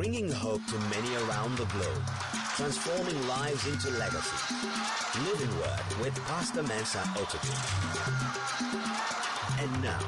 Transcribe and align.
bringing 0.00 0.30
hope 0.30 0.64
to 0.66 0.78
many 0.88 1.14
around 1.26 1.54
the 1.58 1.64
globe, 1.66 2.02
transforming 2.56 3.28
lives 3.28 3.66
into 3.66 3.90
legacy. 3.98 4.54
Living 5.26 5.54
Word 5.58 6.00
with 6.00 6.18
Pastor 6.24 6.62
Mensa 6.62 7.00
Otabil. 7.20 7.58
And 9.62 9.82
now, 9.82 9.98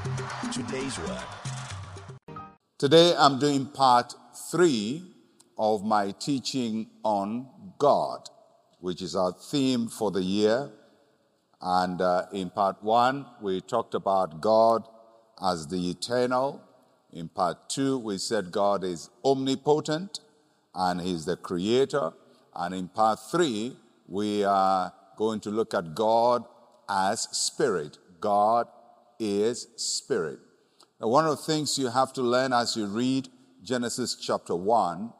today's 0.50 0.98
word. 1.00 2.38
Today 2.78 3.14
I'm 3.18 3.38
doing 3.38 3.66
part 3.66 4.14
three 4.50 5.02
of 5.58 5.84
my 5.84 6.12
teaching 6.12 6.86
on 7.04 7.48
God, 7.76 8.30
which 8.80 9.02
is 9.02 9.14
our 9.14 9.32
theme 9.32 9.88
for 9.88 10.10
the 10.10 10.22
year. 10.22 10.70
And 11.60 12.00
uh, 12.00 12.28
in 12.32 12.48
part 12.48 12.82
one, 12.82 13.26
we 13.42 13.60
talked 13.60 13.94
about 13.94 14.40
God 14.40 14.88
as 15.38 15.66
the 15.66 15.90
eternal. 15.90 16.62
In 17.12 17.28
part 17.28 17.68
two, 17.68 17.98
we 17.98 18.18
said 18.18 18.52
God 18.52 18.84
is 18.84 19.10
omnipotent 19.24 20.20
and 20.74 21.00
He's 21.00 21.24
the 21.24 21.36
creator. 21.36 22.12
And 22.54 22.74
in 22.74 22.88
part 22.88 23.18
three, 23.30 23.76
we 24.08 24.44
are 24.44 24.92
going 25.16 25.40
to 25.40 25.50
look 25.50 25.74
at 25.74 25.94
God 25.94 26.44
as 26.88 27.22
spirit. 27.32 27.98
God 28.20 28.66
is 29.18 29.68
spirit. 29.76 30.38
Now, 31.00 31.08
one 31.08 31.26
of 31.26 31.36
the 31.36 31.42
things 31.42 31.78
you 31.78 31.88
have 31.88 32.12
to 32.14 32.22
learn 32.22 32.52
as 32.52 32.76
you 32.76 32.86
read 32.86 33.28
Genesis 33.62 34.16
chapter 34.16 34.54
1 34.54 35.12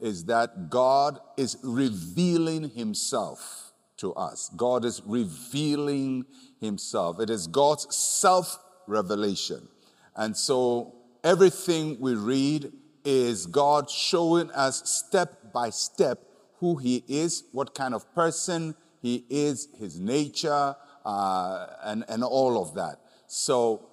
is 0.00 0.24
that 0.26 0.70
God 0.70 1.18
is 1.36 1.58
revealing 1.62 2.70
Himself 2.70 3.72
to 3.98 4.14
us. 4.14 4.50
God 4.56 4.84
is 4.84 5.02
revealing 5.04 6.24
Himself. 6.60 7.20
It 7.20 7.28
is 7.28 7.46
God's 7.46 7.94
self 7.94 8.58
revelation. 8.86 9.68
And 10.16 10.36
so 10.36 10.94
everything 11.24 11.98
we 12.00 12.14
read 12.14 12.72
is 13.04 13.46
God 13.46 13.88
showing 13.90 14.50
us 14.50 14.88
step 14.88 15.52
by 15.52 15.70
step 15.70 16.20
who 16.58 16.76
He 16.76 17.04
is, 17.08 17.44
what 17.52 17.74
kind 17.74 17.94
of 17.94 18.12
person 18.14 18.74
He 19.00 19.24
is, 19.30 19.68
His 19.78 19.98
nature, 19.98 20.76
uh, 21.04 21.66
and, 21.82 22.04
and 22.08 22.22
all 22.22 22.60
of 22.62 22.74
that. 22.74 23.00
So 23.26 23.90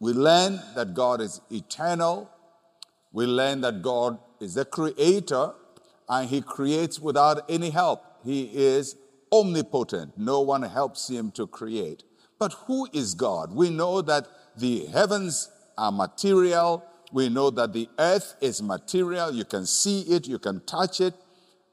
we 0.00 0.12
learn 0.12 0.60
that 0.74 0.94
God 0.94 1.20
is 1.20 1.40
eternal. 1.50 2.30
We 3.12 3.26
learn 3.26 3.62
that 3.62 3.82
God 3.82 4.18
is 4.40 4.54
the 4.54 4.64
creator 4.64 5.52
and 6.08 6.28
he 6.28 6.40
creates 6.40 7.00
without 7.00 7.50
any 7.50 7.70
help. 7.70 8.04
He 8.24 8.44
is 8.44 8.96
omnipotent. 9.32 10.16
No 10.16 10.40
one 10.40 10.62
helps 10.62 11.08
him 11.08 11.30
to 11.32 11.46
create. 11.46 12.04
But 12.38 12.52
who 12.66 12.88
is 12.92 13.14
God? 13.14 13.52
We 13.52 13.70
know 13.70 14.00
that 14.02 14.28
the 14.56 14.86
heavens 14.86 15.50
are 15.78 15.92
material. 15.92 16.84
We 17.12 17.30
know 17.30 17.48
that 17.50 17.72
the 17.72 17.88
earth 17.98 18.34
is 18.42 18.60
material. 18.60 19.32
You 19.32 19.44
can 19.44 19.64
see 19.64 20.02
it, 20.02 20.26
you 20.26 20.38
can 20.38 20.60
touch 20.66 21.00
it. 21.00 21.14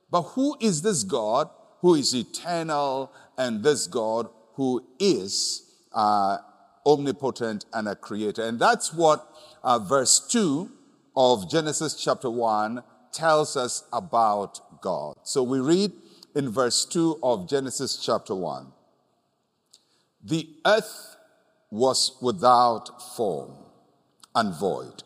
But 0.10 0.22
who 0.22 0.56
is 0.62 0.82
this 0.82 1.04
God 1.04 1.50
who 1.82 1.96
is 1.96 2.16
eternal 2.16 3.12
and 3.38 3.64
this 3.64 3.88
God 3.88 4.30
who 4.54 4.86
is 5.00 5.70
uh, 5.92 6.38
omnipotent 6.86 7.66
and 7.74 7.88
a 7.90 7.96
creator? 7.96 8.44
And 8.44 8.60
that's 8.60 8.94
what 8.94 9.28
uh, 9.64 9.80
verse 9.80 10.26
2 10.30 10.72
of 11.18 11.50
Genesis 11.50 11.96
chapter 11.96 12.30
1 12.30 12.82
tells 13.12 13.58
us 13.58 13.84
about 13.92 14.82
God. 14.82 15.16
So 15.24 15.44
we 15.44 15.60
read 15.60 15.92
in 16.36 16.50
verse 16.50 16.86
2 16.86 17.20
of 17.24 17.50
Genesis 17.50 17.98
chapter 17.98 18.36
1 18.36 18.68
The 20.24 20.50
earth 20.66 21.16
was 21.72 22.18
without 22.22 23.02
form 23.16 23.65
and 24.36 24.54
void, 24.54 25.04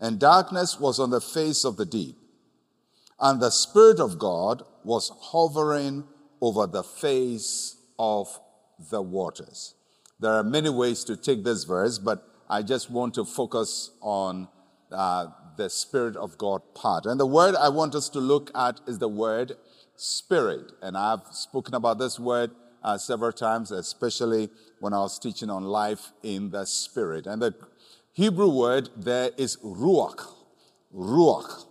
and 0.00 0.18
darkness 0.18 0.80
was 0.80 0.98
on 0.98 1.10
the 1.10 1.20
face 1.20 1.64
of 1.64 1.76
the 1.76 1.84
deep, 1.84 2.16
and 3.18 3.40
the 3.40 3.50
Spirit 3.50 4.00
of 4.00 4.18
God 4.18 4.62
was 4.84 5.12
hovering 5.20 6.04
over 6.40 6.66
the 6.66 6.82
face 6.82 7.76
of 7.98 8.40
the 8.90 9.02
waters. 9.02 9.74
There 10.18 10.32
are 10.32 10.44
many 10.44 10.70
ways 10.70 11.04
to 11.04 11.16
take 11.16 11.44
this 11.44 11.64
verse, 11.64 11.98
but 11.98 12.22
I 12.48 12.62
just 12.62 12.90
want 12.90 13.14
to 13.14 13.24
focus 13.24 13.90
on 14.00 14.48
uh, 14.90 15.28
the 15.56 15.68
Spirit 15.70 16.16
of 16.16 16.38
God 16.38 16.62
part. 16.74 17.06
And 17.06 17.20
the 17.20 17.26
word 17.26 17.54
I 17.54 17.68
want 17.68 17.94
us 17.94 18.08
to 18.10 18.18
look 18.18 18.50
at 18.54 18.80
is 18.86 18.98
the 18.98 19.08
word 19.08 19.52
Spirit. 19.96 20.72
And 20.82 20.96
I've 20.96 21.22
spoken 21.32 21.74
about 21.74 21.98
this 21.98 22.18
word 22.18 22.50
uh, 22.82 22.96
several 22.96 23.32
times, 23.32 23.70
especially 23.70 24.48
when 24.78 24.92
I 24.94 24.98
was 24.98 25.18
teaching 25.18 25.50
on 25.50 25.64
life 25.64 26.12
in 26.22 26.50
the 26.50 26.64
Spirit. 26.64 27.26
And 27.26 27.42
the 27.42 27.54
Hebrew 28.20 28.50
word 28.50 28.90
there 28.98 29.30
is 29.38 29.56
ruach. 29.64 30.26
Ruach. 30.94 31.64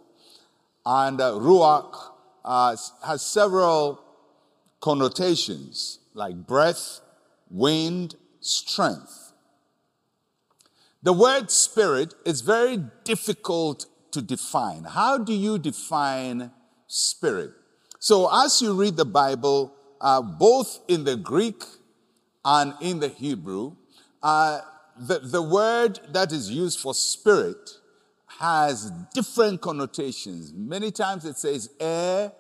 And 0.84 1.22
uh, 1.22 1.34
ruach 1.34 1.94
uh, 2.44 2.76
has 3.06 3.22
several 3.22 4.02
connotations 4.82 6.00
like 6.16 6.48
breath, 6.48 7.02
wind, 7.52 8.16
strength. 8.40 9.32
The 11.04 11.14
word 11.14 11.52
spirit 11.52 12.16
is 12.26 12.42
very 12.42 12.78
difficult 13.04 13.86
to 14.10 14.20
define. 14.20 14.86
How 14.86 15.20
do 15.20 15.34
you 15.34 15.60
define 15.60 16.50
spirit? 16.88 17.52
So, 18.00 18.28
as 18.44 18.60
you 18.60 18.74
read 18.74 18.98
the 18.98 19.06
Bible, 19.06 19.72
uh, 20.02 20.24
both 20.24 20.80
in 20.88 21.04
the 21.04 21.16
Greek 21.16 21.62
and 22.44 22.74
in 22.82 23.02
the 23.02 23.10
Hebrew, 23.10 23.76
uh, 24.24 24.62
the, 25.00 25.20
the 25.20 25.42
word 25.42 26.00
that 26.12 26.32
is 26.32 26.52
used 26.52 26.80
for 26.80 26.94
spirit 26.94 27.70
has 28.28 28.92
different 29.14 29.62
connotations. 29.62 30.54
Many 30.54 30.92
times 30.92 31.26
it 31.26 31.38
says 31.38 31.70
air, 31.80 32.32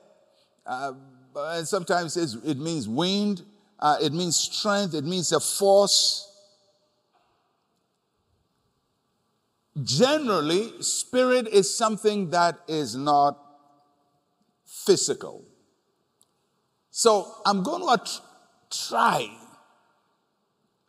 uh, 0.65 0.93
and 1.35 1.67
sometimes 1.67 2.17
it, 2.17 2.19
says 2.19 2.37
it 2.45 2.57
means 2.57 2.87
wind, 2.87 3.43
uh, 3.79 3.97
it 4.01 4.13
means 4.13 4.35
strength, 4.35 4.93
it 4.93 5.05
means 5.05 5.31
a 5.31 5.39
force. 5.39 6.25
Generally, 9.81 10.81
spirit 10.81 11.47
is 11.47 11.73
something 11.73 12.29
that 12.31 12.59
is 12.67 12.95
not 12.95 13.39
physical. 14.65 15.45
So 16.91 17.35
I'm 17.45 17.63
going 17.63 17.81
to 17.81 18.11
try, 18.69 19.29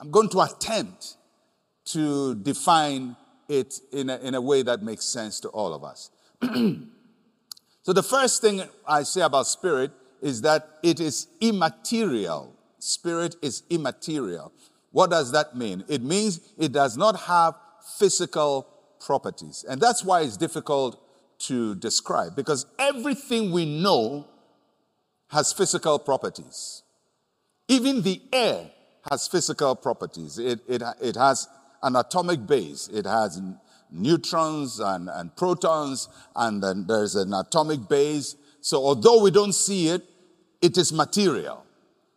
I'm 0.00 0.10
going 0.10 0.28
to 0.30 0.40
attempt 0.40 1.16
to 1.92 2.34
define 2.36 3.16
it 3.48 3.80
in 3.92 4.10
a, 4.10 4.18
in 4.18 4.34
a 4.34 4.40
way 4.40 4.62
that 4.62 4.82
makes 4.82 5.04
sense 5.04 5.40
to 5.40 5.48
all 5.48 5.74
of 5.74 5.84
us. 5.84 6.10
so 7.82 7.92
the 7.92 8.02
first 8.02 8.40
thing 8.40 8.62
I 8.86 9.02
say 9.02 9.22
about 9.22 9.46
spirit 9.46 9.90
is 10.22 10.42
that 10.42 10.68
it 10.82 11.00
is 11.00 11.26
immaterial. 11.40 12.54
Spirit 12.78 13.36
is 13.42 13.62
immaterial. 13.70 14.52
What 14.92 15.10
does 15.10 15.32
that 15.32 15.56
mean? 15.56 15.84
It 15.88 16.02
means 16.02 16.40
it 16.58 16.72
does 16.72 16.96
not 16.96 17.18
have 17.20 17.54
physical 17.98 18.66
properties. 19.04 19.64
And 19.68 19.80
that's 19.80 20.04
why 20.04 20.22
it's 20.22 20.36
difficult 20.36 21.00
to 21.40 21.74
describe 21.76 22.36
because 22.36 22.66
everything 22.78 23.50
we 23.50 23.64
know 23.64 24.26
has 25.28 25.52
physical 25.52 25.98
properties. 25.98 26.82
Even 27.68 28.02
the 28.02 28.20
air 28.32 28.70
has 29.08 29.26
physical 29.28 29.74
properties. 29.76 30.38
It, 30.38 30.60
it, 30.68 30.82
it 31.00 31.16
has 31.16 31.48
an 31.82 31.96
atomic 31.96 32.46
base, 32.46 32.88
it 32.88 33.06
has 33.06 33.40
neutrons 33.90 34.80
and, 34.80 35.08
and 35.08 35.34
protons, 35.36 36.08
and 36.36 36.62
then 36.62 36.86
there's 36.86 37.14
an 37.16 37.32
atomic 37.34 37.88
base. 37.88 38.36
So, 38.60 38.84
although 38.84 39.22
we 39.22 39.30
don't 39.30 39.54
see 39.54 39.88
it, 39.88 40.04
it 40.60 40.76
is 40.76 40.92
material. 40.92 41.64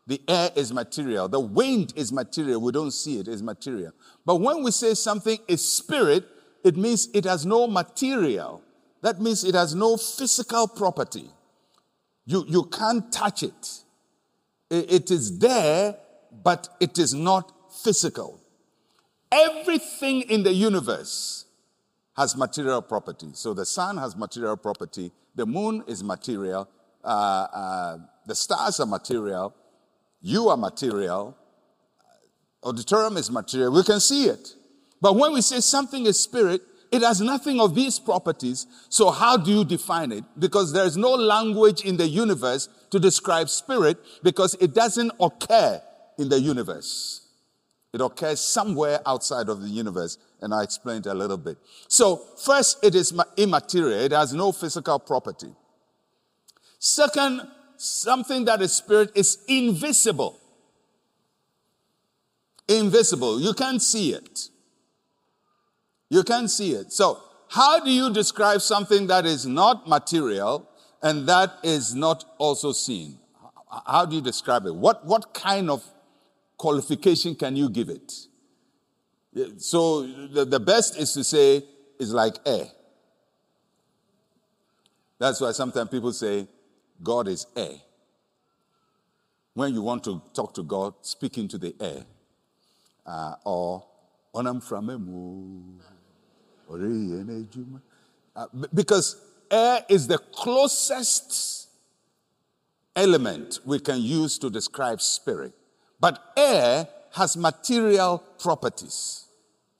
The 0.05 0.21
air 0.27 0.51
is 0.55 0.73
material. 0.73 1.29
The 1.29 1.39
wind 1.39 1.93
is 1.95 2.11
material. 2.11 2.59
We 2.59 2.73
don't 2.73 2.91
see 2.91 3.19
it, 3.19 3.27
it's 3.27 3.41
material. 3.41 3.93
But 4.25 4.37
when 4.37 4.63
we 4.63 4.71
say 4.71 4.93
something 4.93 5.39
is 5.47 5.65
spirit, 5.65 6.25
it 6.63 6.75
means 6.75 7.09
it 7.13 7.25
has 7.25 7.45
no 7.45 7.67
material. 7.67 8.61
That 9.01 9.21
means 9.21 9.43
it 9.43 9.55
has 9.55 9.75
no 9.75 9.97
physical 9.97 10.67
property. 10.67 11.29
You, 12.25 12.45
you 12.47 12.63
can't 12.65 13.11
touch 13.11 13.43
it. 13.43 13.79
It 14.69 15.11
is 15.11 15.39
there, 15.39 15.97
but 16.43 16.69
it 16.79 16.97
is 16.97 17.13
not 17.13 17.51
physical. 17.83 18.42
Everything 19.33 20.21
in 20.21 20.43
the 20.43 20.53
universe 20.53 21.45
has 22.15 22.37
material 22.37 22.81
property. 22.81 23.29
So 23.33 23.53
the 23.55 23.65
sun 23.65 23.97
has 23.97 24.15
material 24.15 24.55
property, 24.55 25.11
the 25.33 25.47
moon 25.47 25.83
is 25.87 26.03
material, 26.03 26.69
uh, 27.03 27.07
uh, 27.07 27.97
the 28.27 28.35
stars 28.35 28.79
are 28.79 28.85
material, 28.85 29.55
you 30.21 30.49
are 30.49 30.57
material, 30.57 31.35
auditorium 32.61 33.17
is 33.17 33.31
material. 33.31 33.73
We 33.73 33.83
can 33.83 33.99
see 33.99 34.25
it. 34.25 34.55
But 35.01 35.15
when 35.15 35.33
we 35.33 35.41
say 35.41 35.59
something 35.59 36.05
is 36.05 36.19
spirit, 36.19 36.61
it 36.91 37.01
has 37.01 37.19
nothing 37.19 37.59
of 37.59 37.73
these 37.73 37.97
properties. 37.97 38.67
So 38.89 39.09
how 39.09 39.35
do 39.35 39.51
you 39.51 39.65
define 39.65 40.11
it? 40.11 40.23
Because 40.37 40.71
there's 40.71 40.95
no 40.95 41.09
language 41.09 41.81
in 41.81 41.97
the 41.97 42.07
universe 42.07 42.69
to 42.91 42.99
describe 42.99 43.49
spirit 43.49 43.97
because 44.21 44.53
it 44.61 44.75
doesn't 44.75 45.11
occur 45.19 45.81
in 46.19 46.29
the 46.29 46.39
universe. 46.39 47.22
It 47.93 48.01
occurs 48.01 48.39
somewhere 48.39 48.99
outside 49.05 49.49
of 49.49 49.61
the 49.61 49.69
universe, 49.69 50.17
and 50.41 50.51
I 50.51 50.63
explained 50.63 51.05
a 51.05 51.13
little 51.13 51.37
bit. 51.37 51.57
So, 51.87 52.17
first, 52.43 52.83
it 52.83 52.95
is 52.95 53.13
immaterial, 53.37 53.99
it 53.99 54.11
has 54.11 54.33
no 54.33 54.51
physical 54.51 54.97
property. 54.97 55.53
Second, 56.79 57.41
something 57.77 58.45
that 58.45 58.61
is 58.61 58.73
spirit 58.73 59.11
is 59.15 59.37
invisible. 59.47 60.39
Invisible. 62.67 63.39
You 63.39 63.53
can't 63.53 63.81
see 63.81 64.13
it. 64.13 64.49
You 66.09 66.23
can't 66.23 66.49
see 66.49 66.71
it. 66.71 66.91
So, 66.91 67.21
how 67.49 67.79
do 67.79 67.91
you 67.91 68.11
describe 68.11 68.61
something 68.61 69.05
that 69.07 69.27
is 69.27 69.45
not 69.45 69.87
material 69.87 70.67
and 71.03 71.27
that 71.27 71.59
is 71.61 71.93
not 71.93 72.25
also 72.39 72.71
seen? 72.71 73.19
How 73.85 74.05
do 74.05 74.15
you 74.15 74.21
describe 74.21 74.65
it? 74.65 74.73
What, 74.73 75.05
what 75.05 75.33
kind 75.35 75.69
of 75.69 75.83
qualification 76.57 77.35
can 77.35 77.55
you 77.55 77.69
give 77.69 77.89
it? 77.89 78.11
So 79.57 80.05
the, 80.27 80.45
the 80.45 80.59
best 80.59 80.97
is 80.97 81.13
to 81.13 81.23
say 81.23 81.63
it's 81.99 82.11
like 82.11 82.35
air. 82.45 82.67
That's 85.19 85.41
why 85.41 85.51
sometimes 85.51 85.89
people 85.89 86.11
say 86.13 86.47
God 87.01 87.27
is 87.27 87.47
air. 87.55 87.75
When 89.53 89.73
you 89.73 89.81
want 89.81 90.03
to 90.05 90.21
talk 90.33 90.53
to 90.55 90.63
God, 90.63 90.93
speak 91.01 91.37
into 91.37 91.57
the 91.57 91.75
air. 91.79 92.03
Uh, 93.05 93.35
or 93.43 93.85
onam 94.33 94.63
framemu. 94.63 95.79
Uh, 98.35 98.47
because 98.73 99.21
air 99.51 99.85
is 99.89 100.07
the 100.07 100.17
closest 100.17 101.69
element 102.95 103.59
we 103.65 103.79
can 103.79 104.01
use 104.01 104.37
to 104.39 104.49
describe 104.49 105.01
spirit. 105.01 105.53
But 105.99 106.19
air 106.35 106.87
has 107.13 107.37
material 107.37 108.23
properties. 108.39 109.25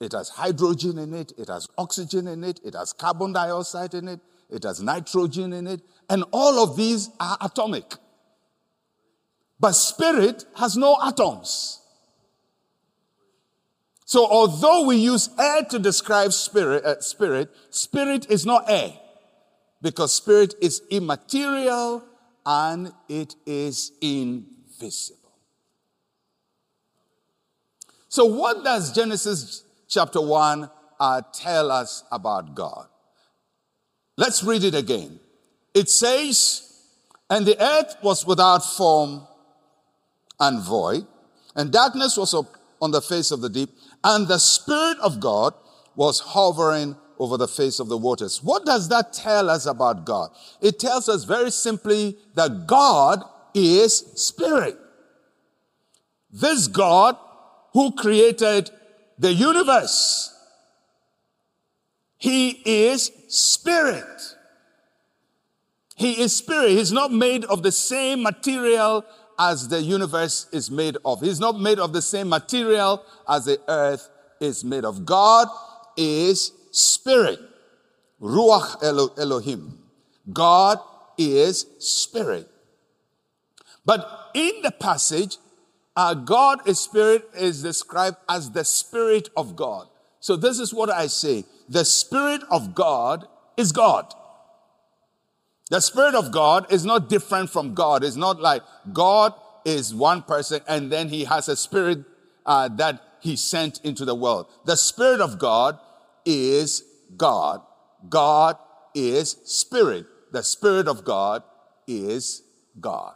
It 0.00 0.12
has 0.12 0.28
hydrogen 0.28 0.98
in 0.98 1.14
it, 1.14 1.32
it 1.38 1.48
has 1.48 1.68
oxygen 1.78 2.26
in 2.26 2.44
it, 2.44 2.60
it 2.64 2.74
has 2.74 2.92
carbon 2.92 3.32
dioxide 3.32 3.94
in 3.94 4.08
it, 4.08 4.20
it 4.50 4.62
has 4.64 4.82
nitrogen 4.82 5.52
in 5.52 5.66
it, 5.66 5.80
and 6.10 6.24
all 6.32 6.62
of 6.62 6.76
these 6.76 7.10
are 7.18 7.38
atomic. 7.40 7.94
But 9.58 9.72
spirit 9.72 10.44
has 10.56 10.76
no 10.76 10.98
atoms. 11.02 11.80
So, 14.04 14.26
although 14.26 14.84
we 14.84 14.96
use 14.96 15.30
air 15.38 15.62
to 15.70 15.78
describe 15.78 16.32
spirit, 16.32 16.84
uh, 16.84 17.00
spirit, 17.00 17.50
spirit 17.70 18.30
is 18.30 18.44
not 18.44 18.64
air 18.68 18.92
because 19.80 20.14
spirit 20.14 20.54
is 20.60 20.82
immaterial 20.90 22.04
and 22.44 22.92
it 23.08 23.34
is 23.46 23.92
invisible. 24.00 25.23
So, 28.14 28.26
what 28.26 28.62
does 28.62 28.92
Genesis 28.92 29.64
chapter 29.88 30.20
1 30.20 30.70
uh, 31.00 31.22
tell 31.32 31.72
us 31.72 32.04
about 32.12 32.54
God? 32.54 32.86
Let's 34.16 34.44
read 34.44 34.62
it 34.62 34.76
again. 34.76 35.18
It 35.74 35.88
says, 35.88 36.80
And 37.28 37.44
the 37.44 37.60
earth 37.60 37.96
was 38.04 38.24
without 38.24 38.60
form 38.60 39.26
and 40.38 40.62
void, 40.62 41.08
and 41.56 41.72
darkness 41.72 42.16
was 42.16 42.36
on 42.80 42.92
the 42.92 43.02
face 43.02 43.32
of 43.32 43.40
the 43.40 43.48
deep, 43.48 43.70
and 44.04 44.28
the 44.28 44.38
Spirit 44.38 44.98
of 45.02 45.18
God 45.18 45.52
was 45.96 46.20
hovering 46.20 46.94
over 47.18 47.36
the 47.36 47.48
face 47.48 47.80
of 47.80 47.88
the 47.88 47.98
waters. 47.98 48.44
What 48.44 48.64
does 48.64 48.88
that 48.90 49.12
tell 49.12 49.50
us 49.50 49.66
about 49.66 50.06
God? 50.06 50.30
It 50.60 50.78
tells 50.78 51.08
us 51.08 51.24
very 51.24 51.50
simply 51.50 52.16
that 52.36 52.68
God 52.68 53.24
is 53.54 53.96
Spirit. 54.14 54.78
This 56.30 56.68
God 56.68 57.16
who 57.74 57.92
created 57.92 58.70
the 59.18 59.32
universe, 59.32 60.32
He 62.16 62.62
is 62.64 63.10
Spirit. 63.28 64.36
He 65.96 66.22
is 66.22 66.34
Spirit. 66.34 66.70
He's 66.70 66.92
not 66.92 67.12
made 67.12 67.44
of 67.44 67.62
the 67.62 67.72
same 67.72 68.22
material 68.22 69.04
as 69.38 69.68
the 69.68 69.82
universe 69.82 70.46
is 70.52 70.70
made 70.70 70.96
of. 71.04 71.20
He's 71.20 71.40
not 71.40 71.60
made 71.60 71.78
of 71.78 71.92
the 71.92 72.02
same 72.02 72.28
material 72.28 73.04
as 73.28 73.44
the 73.44 73.60
earth 73.68 74.08
is 74.40 74.64
made 74.64 74.84
of. 74.84 75.04
God 75.04 75.48
is 75.96 76.52
spirit. 76.70 77.40
Ruach 78.20 78.82
Elohim. 79.18 79.78
God 80.32 80.78
is 81.18 81.66
spirit. 81.78 82.48
But 83.84 84.30
in 84.34 84.62
the 84.62 84.70
passage, 84.70 85.36
uh, 85.96 86.14
God 86.14 86.66
is 86.66 86.78
spirit 86.80 87.28
is 87.36 87.62
described 87.62 88.16
as 88.28 88.50
the 88.50 88.64
spirit 88.64 89.28
of 89.36 89.56
God. 89.56 89.88
So 90.20 90.36
this 90.36 90.58
is 90.58 90.72
what 90.72 90.90
I 90.90 91.06
say. 91.06 91.44
The 91.68 91.84
spirit 91.84 92.42
of 92.50 92.74
God 92.74 93.26
is 93.56 93.72
God. 93.72 94.12
The 95.70 95.80
Spirit 95.80 96.14
of 96.14 96.30
God 96.30 96.70
is 96.70 96.84
not 96.84 97.08
different 97.08 97.50
from 97.50 97.74
God. 97.74 98.04
It's 98.04 98.16
not 98.16 98.40
like 98.40 98.62
God 98.92 99.34
is 99.64 99.94
one 99.94 100.22
person 100.22 100.60
and 100.68 100.92
then 100.92 101.08
he 101.08 101.24
has 101.24 101.48
a 101.48 101.56
spirit 101.56 102.04
uh, 102.44 102.68
that 102.76 103.02
he 103.20 103.36
sent 103.36 103.80
into 103.82 104.04
the 104.04 104.14
world. 104.14 104.46
The 104.66 104.76
Spirit 104.76 105.20
of 105.20 105.38
God 105.38 105.78
is 106.26 106.84
God. 107.16 107.62
God 108.08 108.58
is 108.94 109.36
Spirit. 109.44 110.06
The 110.32 110.42
Spirit 110.42 110.86
of 110.86 111.04
God 111.04 111.42
is 111.86 112.42
God. 112.78 113.14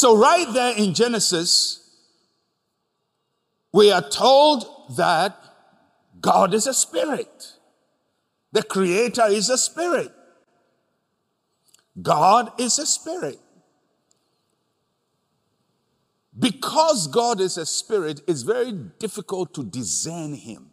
So, 0.00 0.16
right 0.16 0.50
there 0.54 0.74
in 0.78 0.94
Genesis, 0.94 1.86
we 3.70 3.92
are 3.92 4.00
told 4.00 4.64
that 4.96 5.36
God 6.22 6.54
is 6.54 6.66
a 6.66 6.72
spirit. 6.72 7.52
The 8.50 8.62
Creator 8.62 9.26
is 9.26 9.50
a 9.50 9.58
spirit. 9.58 10.10
God 12.00 12.58
is 12.58 12.78
a 12.78 12.86
spirit. 12.86 13.38
Because 16.38 17.06
God 17.06 17.38
is 17.38 17.58
a 17.58 17.66
spirit, 17.66 18.22
it's 18.26 18.40
very 18.40 18.72
difficult 18.72 19.52
to 19.52 19.64
discern 19.64 20.32
Him. 20.32 20.70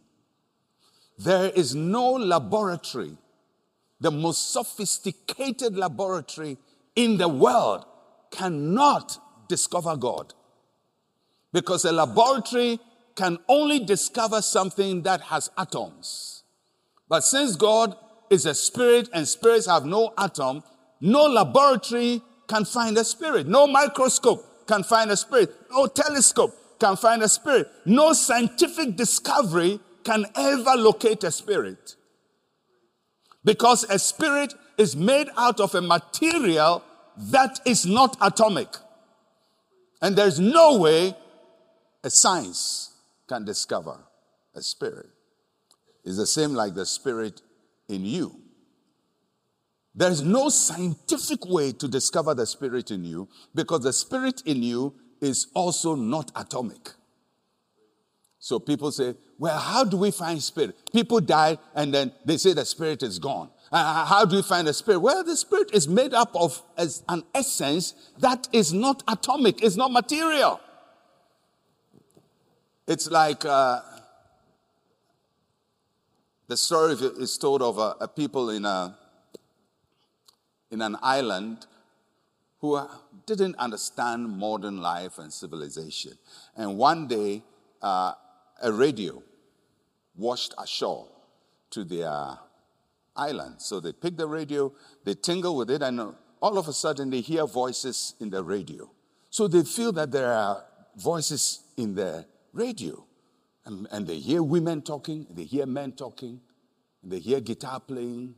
There 1.19 1.49
is 1.49 1.75
no 1.75 2.13
laboratory, 2.13 3.17
the 3.99 4.09
most 4.09 4.53
sophisticated 4.53 5.75
laboratory 5.75 6.57
in 6.95 7.17
the 7.17 7.27
world 7.27 7.83
cannot 8.31 9.19
discover 9.47 9.95
God. 9.95 10.33
Because 11.53 11.85
a 11.85 11.91
laboratory 11.91 12.79
can 13.15 13.39
only 13.47 13.79
discover 13.79 14.41
something 14.41 15.01
that 15.03 15.21
has 15.21 15.49
atoms. 15.57 16.43
But 17.09 17.23
since 17.23 17.55
God 17.55 17.97
is 18.29 18.45
a 18.45 18.53
spirit 18.53 19.09
and 19.13 19.27
spirits 19.27 19.65
have 19.65 19.85
no 19.85 20.13
atom, 20.17 20.63
no 20.99 21.25
laboratory 21.25 22.21
can 22.47 22.65
find 22.65 22.97
a 22.97 23.03
spirit. 23.03 23.47
No 23.47 23.67
microscope 23.67 24.67
can 24.67 24.83
find 24.83 25.09
a 25.11 25.17
spirit. 25.17 25.53
No 25.71 25.87
telescope 25.87 26.53
can 26.79 26.95
find 26.95 27.23
a 27.23 27.29
spirit. 27.29 27.67
No 27.85 28.13
scientific 28.13 28.95
discovery 28.95 29.79
can 30.03 30.25
ever 30.35 30.71
locate 30.75 31.23
a 31.23 31.31
spirit. 31.31 31.95
Because 33.43 33.83
a 33.85 33.97
spirit 33.97 34.53
is 34.77 34.95
made 34.95 35.29
out 35.37 35.59
of 35.59 35.73
a 35.73 35.81
material 35.81 36.83
that 37.17 37.59
is 37.65 37.85
not 37.85 38.17
atomic. 38.21 38.69
And 40.01 40.15
there's 40.15 40.39
no 40.39 40.77
way 40.77 41.15
a 42.03 42.09
science 42.09 42.93
can 43.27 43.43
discover 43.43 43.97
a 44.55 44.61
spirit 44.61 45.09
is 46.07 46.15
the 46.15 46.25
same 46.25 46.53
like 46.53 46.73
the 46.73 46.85
spirit 46.85 47.41
in 47.89 48.05
you. 48.05 48.39
There 49.93 50.09
is 50.09 50.21
no 50.21 50.47
scientific 50.47 51.45
way 51.45 51.73
to 51.73 51.87
discover 51.87 52.33
the 52.33 52.45
spirit 52.45 52.91
in 52.91 53.03
you 53.03 53.27
because 53.53 53.81
the 53.81 53.91
spirit 53.91 54.41
in 54.45 54.63
you 54.63 54.93
is 55.19 55.47
also 55.53 55.95
not 55.95 56.31
atomic. 56.35 56.91
So 58.39 58.59
people 58.59 58.91
say, 58.91 59.15
well, 59.37 59.59
how 59.59 59.83
do 59.83 59.97
we 59.97 60.11
find 60.11 60.41
spirit? 60.41 60.77
People 60.93 61.19
die 61.19 61.57
and 61.75 61.93
then 61.93 62.13
they 62.23 62.37
say 62.37 62.53
the 62.53 62.63
spirit 62.63 63.03
is 63.03 63.19
gone. 63.19 63.49
Uh, 63.71 64.05
how 64.05 64.25
do 64.25 64.37
we 64.37 64.41
find 64.41 64.67
the 64.67 64.73
spirit? 64.73 64.99
Well, 64.99 65.23
the 65.23 65.35
spirit 65.35 65.71
is 65.73 65.87
made 65.87 66.13
up 66.13 66.35
of 66.35 66.61
an 66.77 67.23
essence 67.35 67.93
that 68.19 68.47
is 68.53 68.73
not 68.73 69.03
atomic, 69.07 69.63
it's 69.63 69.75
not 69.75 69.91
material. 69.91 70.61
It's 72.87 73.11
like 73.11 73.43
uh, 73.43 73.81
the 76.47 76.55
story 76.55 76.93
is 76.93 77.37
told 77.37 77.61
of 77.61 77.77
a, 77.77 77.95
a 77.99 78.07
people 78.07 78.49
in, 78.49 78.63
a, 78.63 78.97
in 80.71 80.81
an 80.81 80.95
island 81.01 81.65
who 82.59 82.79
didn't 83.25 83.57
understand 83.57 84.29
modern 84.29 84.81
life 84.81 85.17
and 85.19 85.31
civilization. 85.31 86.13
And 86.55 86.77
one 86.77 87.07
day, 87.07 87.43
uh, 87.81 88.13
a 88.61 88.71
radio 88.71 89.21
washed 90.15 90.53
ashore 90.57 91.07
to 91.69 91.83
their 91.83 92.37
island. 93.17 93.55
So 93.57 93.79
they 93.79 93.91
pick 93.91 94.15
the 94.15 94.27
radio, 94.27 94.71
they 95.03 95.15
tingle 95.15 95.55
with 95.55 95.69
it, 95.69 95.81
and 95.81 95.99
all 96.41 96.57
of 96.57 96.67
a 96.67 96.73
sudden 96.73 97.09
they 97.09 97.21
hear 97.21 97.45
voices 97.45 98.15
in 98.19 98.29
the 98.29 98.43
radio. 98.43 98.89
So 99.29 99.47
they 99.47 99.63
feel 99.63 99.91
that 99.93 100.11
there 100.11 100.31
are 100.31 100.63
voices 100.95 101.63
in 101.77 101.95
the 101.95 102.25
radio. 102.53 103.05
And, 103.65 103.87
and 103.91 104.07
they 104.07 104.19
hear 104.19 104.41
women 104.41 104.81
talking, 104.81 105.27
they 105.29 105.43
hear 105.43 105.65
men 105.65 105.91
talking, 105.91 106.39
they 107.03 107.19
hear 107.19 107.41
guitar 107.41 107.79
playing, 107.79 108.35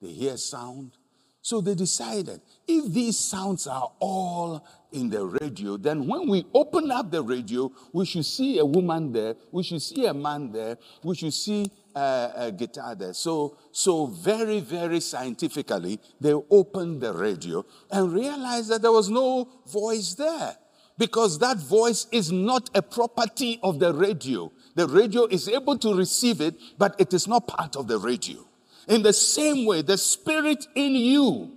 they 0.00 0.08
hear 0.08 0.36
sound. 0.36 0.92
So 1.40 1.60
they 1.60 1.74
decided 1.74 2.40
if 2.66 2.92
these 2.92 3.18
sounds 3.18 3.68
are 3.68 3.92
all 4.00 4.66
in 4.90 5.08
the 5.08 5.24
radio, 5.24 5.76
then 5.76 6.06
when 6.06 6.28
we 6.28 6.44
open 6.52 6.90
up 6.90 7.10
the 7.10 7.22
radio, 7.22 7.70
we 7.92 8.04
should 8.04 8.26
see 8.26 8.58
a 8.58 8.64
woman 8.64 9.12
there, 9.12 9.36
we 9.52 9.62
should 9.62 9.80
see 9.80 10.06
a 10.06 10.12
man 10.12 10.50
there, 10.50 10.76
we 11.04 11.14
should 11.14 11.32
see 11.32 11.70
a, 11.96 12.32
a 12.36 12.52
guitar 12.52 12.94
there. 12.94 13.14
So, 13.14 13.56
so 13.72 14.06
very, 14.06 14.60
very 14.60 15.00
scientifically, 15.00 15.98
they 16.20 16.32
opened 16.32 17.00
the 17.00 17.12
radio 17.12 17.64
and 17.90 18.12
realized 18.12 18.68
that 18.68 18.82
there 18.82 18.92
was 18.92 19.08
no 19.08 19.48
voice 19.66 20.14
there 20.14 20.56
because 20.98 21.38
that 21.38 21.56
voice 21.56 22.06
is 22.12 22.30
not 22.30 22.70
a 22.74 22.82
property 22.82 23.58
of 23.62 23.78
the 23.78 23.92
radio. 23.92 24.52
The 24.74 24.86
radio 24.86 25.24
is 25.24 25.48
able 25.48 25.78
to 25.78 25.94
receive 25.94 26.40
it, 26.40 26.54
but 26.78 26.94
it 26.98 27.14
is 27.14 27.26
not 27.26 27.48
part 27.48 27.76
of 27.76 27.88
the 27.88 27.98
radio. 27.98 28.46
In 28.88 29.02
the 29.02 29.12
same 29.12 29.66
way, 29.66 29.82
the 29.82 29.98
spirit 29.98 30.66
in 30.74 30.94
you 30.94 31.52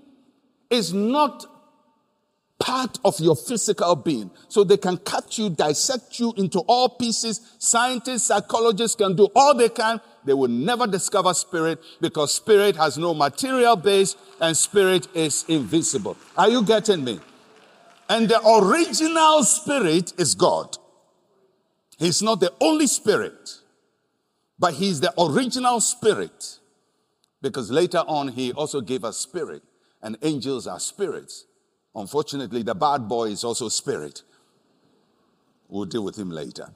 is 0.69 0.93
not 0.93 1.45
part 2.59 2.99
of 3.05 3.19
your 3.19 3.35
physical 3.35 3.95
being. 3.95 4.29
So 4.49 4.63
they 4.63 4.77
can 4.77 4.97
cut 4.97 5.37
you, 5.37 5.49
dissect 5.49 6.19
you 6.19 6.33
into 6.37 6.59
all 6.61 6.89
pieces. 6.89 7.55
Scientists, 7.57 8.23
psychologists 8.23 8.95
can 8.95 9.15
do 9.15 9.29
all 9.35 9.55
they 9.55 9.69
can. 9.69 10.01
They 10.25 10.33
will 10.33 10.49
never 10.49 10.85
discover 10.85 11.33
spirit 11.33 11.79
because 12.01 12.33
spirit 12.35 12.75
has 12.75 12.97
no 12.97 13.13
material 13.13 13.75
base 13.75 14.15
and 14.41 14.55
spirit 14.55 15.07
is 15.15 15.45
invisible. 15.47 16.17
Are 16.37 16.49
you 16.49 16.63
getting 16.63 17.03
me? 17.03 17.19
And 18.09 18.27
the 18.27 18.45
original 18.45 19.43
spirit 19.43 20.13
is 20.17 20.35
God. 20.35 20.77
He's 21.97 22.21
not 22.21 22.39
the 22.39 22.51
only 22.59 22.87
spirit, 22.87 23.59
but 24.57 24.73
he's 24.73 24.99
the 24.99 25.13
original 25.21 25.79
spirit. 25.79 26.59
Because 27.41 27.71
later 27.71 27.99
on, 27.99 28.29
he 28.29 28.51
also 28.51 28.81
gave 28.81 29.03
us 29.03 29.17
spirit, 29.17 29.63
and 30.01 30.17
angels 30.21 30.65
are 30.65 30.79
spirits. 30.79 31.45
Unfortunately, 31.99 32.63
the 32.63 32.73
bad 32.73 33.07
boy 33.07 33.25
is 33.25 33.43
also 33.43 33.67
spirit. 33.69 34.23
We'll 35.67 35.85
deal 35.85 36.03
with 36.03 36.17
him 36.17 36.31
later. 36.31 36.69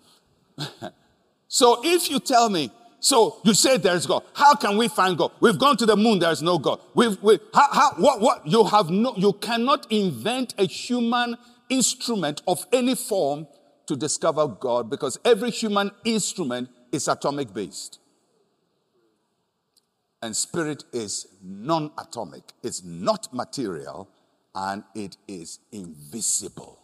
so 1.47 1.81
if 1.83 2.09
you 2.09 2.19
tell 2.19 2.49
me, 2.49 2.71
so 2.99 3.39
you 3.43 3.53
say 3.53 3.77
there's 3.77 4.05
God, 4.05 4.23
how 4.33 4.53
can 4.55 4.77
we 4.77 4.87
find 4.87 5.17
God? 5.17 5.31
We've 5.39 5.57
gone 5.57 5.77
to 5.77 5.85
the 5.85 5.97
moon, 5.97 6.19
there's 6.19 6.41
no 6.41 6.57
God. 6.59 6.79
We've, 6.93 7.21
we, 7.21 7.39
how, 7.53 7.67
how, 7.71 7.91
what, 7.97 8.21
what? 8.21 8.47
You 8.47 8.65
have 8.65 8.89
no, 8.89 9.13
you 9.17 9.33
cannot 9.33 9.91
invent 9.91 10.53
a 10.57 10.65
human 10.65 11.37
instrument 11.69 12.41
of 12.47 12.65
any 12.71 12.95
form 12.95 13.47
to 13.87 13.95
discover 13.95 14.47
God 14.47 14.89
because 14.89 15.17
every 15.25 15.51
human 15.51 15.91
instrument 16.05 16.69
is 16.91 17.07
atomic 17.07 17.53
based 17.53 17.99
and 20.23 20.33
spirit 20.35 20.85
is 20.93 21.27
non 21.43 21.91
atomic, 21.97 22.43
it's 22.63 22.81
not 22.83 23.33
material, 23.33 24.07
and 24.55 24.83
it 24.93 25.17
is 25.27 25.59
invisible. 25.71 26.79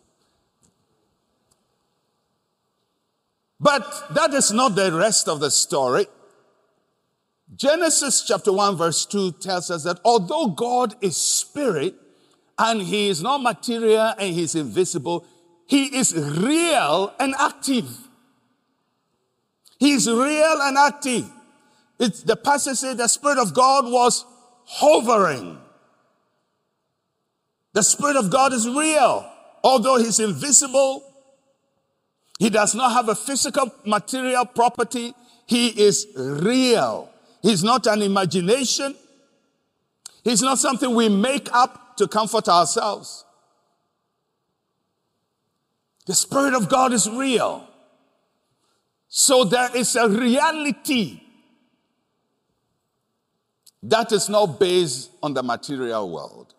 But 3.59 4.13
that 4.13 4.33
is 4.33 4.51
not 4.51 4.75
the 4.75 4.91
rest 4.91 5.27
of 5.27 5.39
the 5.39 5.51
story. 5.51 6.07
Genesis 7.55 8.23
chapter 8.25 8.53
1, 8.53 8.77
verse 8.77 9.05
2 9.05 9.33
tells 9.33 9.69
us 9.69 9.83
that 9.83 9.99
although 10.05 10.47
God 10.47 10.95
is 11.01 11.17
spirit 11.17 11.95
and 12.57 12.81
he 12.81 13.09
is 13.09 13.21
not 13.21 13.41
material 13.41 14.13
and 14.17 14.33
he 14.33 14.43
is 14.43 14.55
invisible, 14.55 15.25
he 15.65 15.97
is 15.97 16.15
real 16.15 17.13
and 17.19 17.35
active. 17.37 17.85
He 19.79 19.93
is 19.93 20.07
real 20.07 20.57
and 20.61 20.77
active. 20.77 21.29
It's, 21.99 22.23
the 22.23 22.35
passage 22.35 22.77
says 22.77 22.95
the 22.95 23.07
Spirit 23.07 23.37
of 23.37 23.53
God 23.53 23.85
was 23.85 24.25
hovering. 24.65 25.57
The 27.73 27.83
Spirit 27.83 28.15
of 28.15 28.29
God 28.29 28.53
is 28.53 28.67
real. 28.67 29.29
Although 29.63 29.97
He's 29.97 30.19
invisible, 30.19 31.03
He 32.39 32.49
does 32.49 32.73
not 32.75 32.93
have 32.93 33.09
a 33.09 33.15
physical 33.15 33.71
material 33.85 34.45
property. 34.45 35.13
He 35.45 35.67
is 35.67 36.07
real. 36.15 37.09
He's 37.41 37.63
not 37.63 37.87
an 37.87 38.01
imagination. 38.01 38.95
He's 40.23 40.41
not 40.41 40.57
something 40.57 40.93
we 40.93 41.09
make 41.09 41.49
up 41.53 41.97
to 41.97 42.07
comfort 42.07 42.47
ourselves. 42.47 43.25
The 46.05 46.15
Spirit 46.15 46.53
of 46.53 46.69
God 46.69 46.93
is 46.93 47.09
real. 47.09 47.67
So 49.07 49.43
there 49.43 49.75
is 49.75 49.95
a 49.95 50.07
reality 50.07 51.21
that 53.83 54.11
is 54.11 54.29
not 54.29 54.59
based 54.59 55.11
on 55.23 55.33
the 55.33 55.43
material 55.43 56.09
world. 56.09 56.53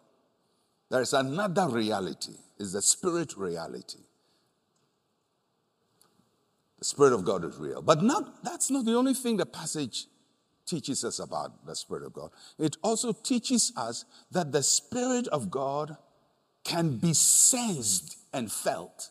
There 0.90 1.00
is 1.00 1.12
another 1.12 1.68
reality, 1.68 2.35
is 2.59 2.73
the 2.73 2.82
spirit 2.82 3.37
reality. 3.37 4.00
The 6.80 6.87
Spirit 6.87 7.12
of 7.12 7.25
God 7.25 7.44
is 7.44 7.56
real. 7.59 7.82
But 7.82 8.02
not, 8.02 8.42
that's 8.42 8.70
not 8.70 8.87
the 8.87 8.94
only 8.94 9.12
thing 9.12 9.37
the 9.37 9.44
passage 9.44 10.06
teaches 10.66 11.04
us 11.04 11.18
about 11.18 11.66
the 11.66 11.76
Spirit 11.76 12.04
of 12.04 12.14
God. 12.14 12.30
It 12.59 12.78
also 12.82 13.12
teaches 13.12 13.70
us 13.76 14.06
that 14.30 14.50
the 14.50 14.62
Spirit 14.62 15.28
of 15.28 15.50
God 15.50 15.99
can 16.64 16.97
be 16.97 17.12
sensed 17.12 18.16
and 18.32 18.50
felt. 18.50 19.11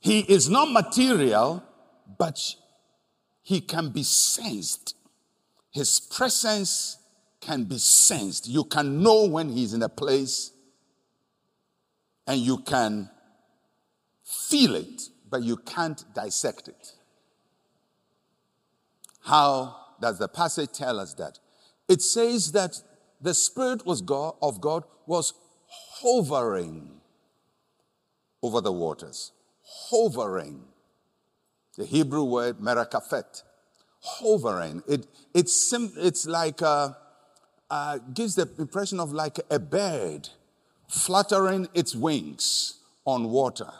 He 0.00 0.20
is 0.20 0.48
not 0.48 0.72
material, 0.72 1.62
but 2.18 2.40
he 3.42 3.60
can 3.60 3.90
be 3.90 4.02
sensed 4.02 4.94
his 5.76 6.00
presence 6.00 6.96
can 7.46 7.64
be 7.64 7.78
sensed. 7.78 8.48
You 8.48 8.64
can 8.64 9.02
know 9.02 9.26
when 9.26 9.48
he's 9.48 9.72
in 9.72 9.82
a 9.82 9.88
place 9.88 10.50
and 12.26 12.40
you 12.40 12.58
can 12.58 13.08
feel 14.24 14.74
it, 14.74 15.02
but 15.30 15.44
you 15.44 15.56
can't 15.56 16.02
dissect 16.12 16.66
it. 16.66 16.92
How 19.22 19.76
does 20.00 20.18
the 20.18 20.28
passage 20.28 20.72
tell 20.72 20.98
us 20.98 21.14
that? 21.14 21.38
It 21.88 22.02
says 22.02 22.50
that 22.52 22.82
the 23.20 23.32
Spirit 23.32 23.86
was 23.86 24.02
God, 24.02 24.34
of 24.42 24.60
God 24.60 24.82
was 25.06 25.32
hovering 26.00 27.00
over 28.42 28.60
the 28.60 28.72
waters. 28.72 29.30
Hovering. 29.62 30.64
The 31.76 31.86
Hebrew 31.86 32.24
word 32.24 32.58
merakafet 32.58 33.42
hovering. 34.00 34.82
It, 34.88 35.06
it's, 35.34 35.52
sim, 35.52 35.92
it's 35.96 36.26
like, 36.26 36.60
a, 36.60 36.96
uh, 37.70 37.98
gives 38.14 38.34
the 38.34 38.48
impression 38.58 39.00
of 39.00 39.12
like 39.12 39.38
a 39.50 39.58
bird 39.58 40.28
fluttering 40.88 41.68
its 41.74 41.94
wings 41.94 42.80
on 43.04 43.30
water. 43.30 43.70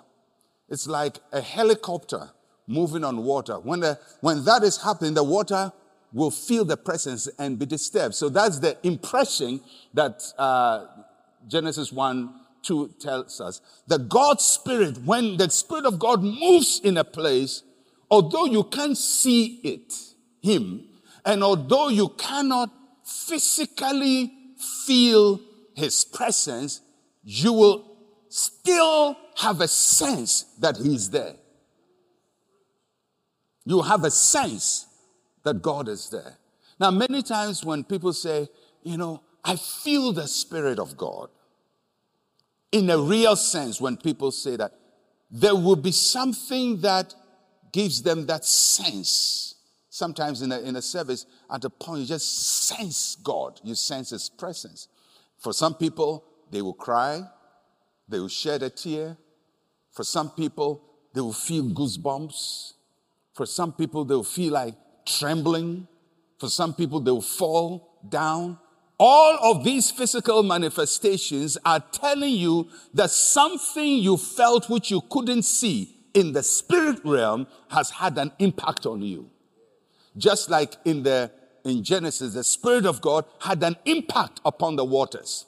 It's 0.68 0.86
like 0.86 1.18
a 1.32 1.40
helicopter 1.40 2.30
moving 2.66 3.04
on 3.04 3.22
water. 3.22 3.54
When, 3.54 3.80
the, 3.80 3.98
when 4.20 4.44
that 4.44 4.62
is 4.62 4.82
happening, 4.82 5.14
the 5.14 5.22
water 5.22 5.72
will 6.12 6.30
feel 6.30 6.64
the 6.64 6.76
presence 6.76 7.28
and 7.38 7.58
be 7.58 7.66
disturbed. 7.66 8.14
So 8.14 8.28
that's 8.28 8.58
the 8.58 8.76
impression 8.82 9.60
that 9.94 10.22
uh, 10.38 10.86
Genesis 11.46 11.92
1 11.92 12.40
2 12.62 12.94
tells 12.98 13.40
us. 13.40 13.60
That 13.86 14.08
God's 14.08 14.44
Spirit, 14.44 14.98
when 15.04 15.36
the 15.36 15.48
Spirit 15.50 15.86
of 15.86 15.98
God 15.98 16.22
moves 16.22 16.80
in 16.82 16.96
a 16.96 17.04
place, 17.04 17.62
although 18.10 18.46
you 18.46 18.64
can't 18.64 18.98
see 18.98 19.60
it, 19.62 19.94
him. 20.42 20.88
And 21.24 21.44
although 21.44 21.88
you 21.88 22.08
cannot 22.18 22.70
physically 23.06 24.32
feel 24.84 25.40
his 25.74 26.04
presence, 26.04 26.80
you 27.22 27.52
will 27.52 27.96
still 28.28 29.16
have 29.36 29.60
a 29.60 29.68
sense 29.68 30.42
that 30.58 30.76
he's 30.76 31.10
there. 31.10 31.36
You 33.64 33.82
have 33.82 34.04
a 34.04 34.10
sense 34.10 34.86
that 35.44 35.62
God 35.62 35.88
is 35.88 36.10
there. 36.10 36.36
Now, 36.78 36.90
many 36.90 37.22
times 37.22 37.64
when 37.64 37.84
people 37.84 38.12
say, 38.12 38.48
you 38.82 38.96
know, 38.96 39.22
I 39.44 39.56
feel 39.56 40.12
the 40.12 40.26
Spirit 40.26 40.78
of 40.78 40.96
God, 40.96 41.28
in 42.72 42.90
a 42.90 42.98
real 42.98 43.36
sense, 43.36 43.80
when 43.80 43.96
people 43.96 44.30
say 44.30 44.56
that, 44.56 44.72
there 45.30 45.54
will 45.54 45.76
be 45.76 45.92
something 45.92 46.80
that 46.80 47.14
gives 47.72 48.02
them 48.02 48.26
that 48.26 48.44
sense 48.44 49.56
sometimes 49.96 50.42
in 50.42 50.52
a, 50.52 50.60
in 50.60 50.76
a 50.76 50.82
service, 50.82 51.26
at 51.50 51.64
a 51.64 51.70
point, 51.70 52.00
you 52.00 52.06
just 52.06 52.66
sense 52.66 53.16
God. 53.22 53.60
You 53.62 53.74
sense 53.74 54.10
His 54.10 54.28
presence. 54.28 54.88
For 55.38 55.52
some 55.52 55.74
people, 55.74 56.24
they 56.50 56.62
will 56.62 56.74
cry, 56.74 57.22
they 58.08 58.18
will 58.18 58.28
shed 58.28 58.62
a 58.62 58.70
tear. 58.70 59.16
For 59.92 60.04
some 60.04 60.30
people, 60.30 60.82
they 61.14 61.20
will 61.20 61.32
feel 61.32 61.64
goosebumps. 61.64 62.74
For 63.34 63.46
some 63.46 63.72
people, 63.72 64.04
they 64.04 64.14
will 64.14 64.24
feel 64.24 64.52
like 64.52 64.74
trembling. 65.06 65.88
For 66.38 66.48
some 66.48 66.74
people, 66.74 67.00
they 67.00 67.10
will 67.10 67.22
fall 67.22 68.00
down 68.08 68.58
All 68.98 69.38
of 69.42 69.62
these 69.62 69.90
physical 69.90 70.42
manifestations 70.42 71.58
are 71.66 71.80
telling 71.92 72.32
you 72.32 72.68
that 72.94 73.10
something 73.10 73.98
you 73.98 74.16
felt 74.16 74.70
which 74.70 74.90
you 74.90 75.02
couldn't 75.10 75.42
see 75.42 75.96
in 76.14 76.32
the 76.32 76.42
spirit 76.42 77.00
realm 77.04 77.46
has 77.68 77.90
had 77.90 78.16
an 78.16 78.32
impact 78.38 78.86
on 78.86 79.02
you. 79.02 79.28
Just 80.16 80.48
like 80.48 80.76
in 80.86 81.02
the 81.02 81.30
in 81.66 81.82
Genesis, 81.82 82.34
the 82.34 82.44
Spirit 82.44 82.86
of 82.86 83.00
God 83.00 83.24
had 83.40 83.62
an 83.62 83.76
impact 83.84 84.40
upon 84.44 84.76
the 84.76 84.84
waters. 84.84 85.46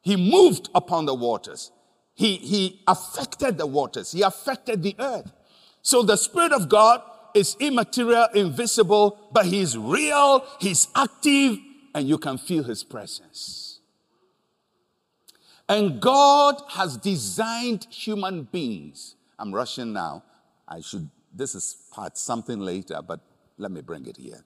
He 0.00 0.16
moved 0.16 0.68
upon 0.74 1.06
the 1.06 1.14
waters. 1.14 1.70
He, 2.14 2.36
he 2.36 2.82
affected 2.86 3.58
the 3.58 3.66
waters. 3.66 4.12
He 4.12 4.22
affected 4.22 4.82
the 4.82 4.96
earth. 4.98 5.32
So 5.80 6.02
the 6.02 6.16
Spirit 6.16 6.52
of 6.52 6.68
God 6.68 7.02
is 7.34 7.56
immaterial, 7.60 8.26
invisible, 8.34 9.18
but 9.32 9.46
He's 9.46 9.78
real, 9.78 10.44
He's 10.60 10.88
active, 10.94 11.58
and 11.94 12.08
you 12.08 12.18
can 12.18 12.38
feel 12.38 12.64
His 12.64 12.84
presence. 12.84 13.80
And 15.68 16.00
God 16.00 16.60
has 16.70 16.96
designed 16.96 17.86
human 17.90 18.42
beings. 18.44 19.14
I'm 19.38 19.54
rushing 19.54 19.92
now. 19.92 20.24
I 20.68 20.80
should, 20.80 21.08
this 21.34 21.54
is 21.54 21.76
part 21.92 22.18
something 22.18 22.58
later, 22.58 23.00
but 23.06 23.20
let 23.58 23.70
me 23.70 23.80
bring 23.80 24.06
it 24.06 24.16
here. 24.16 24.44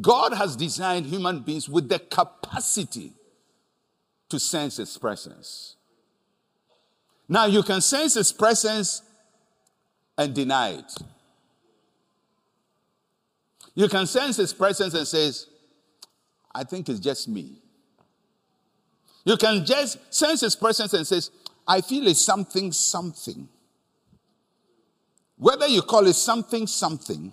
God 0.00 0.34
has 0.34 0.56
designed 0.56 1.06
human 1.06 1.40
beings 1.40 1.68
with 1.68 1.88
the 1.88 1.98
capacity 1.98 3.12
to 4.28 4.40
sense 4.40 4.78
His 4.78 4.96
presence. 4.98 5.76
Now, 7.28 7.46
you 7.46 7.62
can 7.62 7.80
sense 7.80 8.14
His 8.14 8.32
presence 8.32 9.02
and 10.18 10.34
deny 10.34 10.70
it. 10.70 10.92
You 13.74 13.88
can 13.88 14.06
sense 14.06 14.36
His 14.36 14.52
presence 14.52 14.94
and 14.94 15.06
says, 15.06 15.46
I 16.54 16.64
think 16.64 16.88
it's 16.88 17.00
just 17.00 17.28
me. 17.28 17.60
You 19.24 19.36
can 19.36 19.64
just 19.64 20.12
sense 20.12 20.40
His 20.40 20.56
presence 20.56 20.92
and 20.92 21.06
says, 21.06 21.30
I 21.66 21.80
feel 21.80 22.06
it's 22.08 22.20
something, 22.20 22.72
something. 22.72 23.48
Whether 25.36 25.66
you 25.66 25.82
call 25.82 26.06
it 26.06 26.14
something, 26.14 26.66
something, 26.66 27.32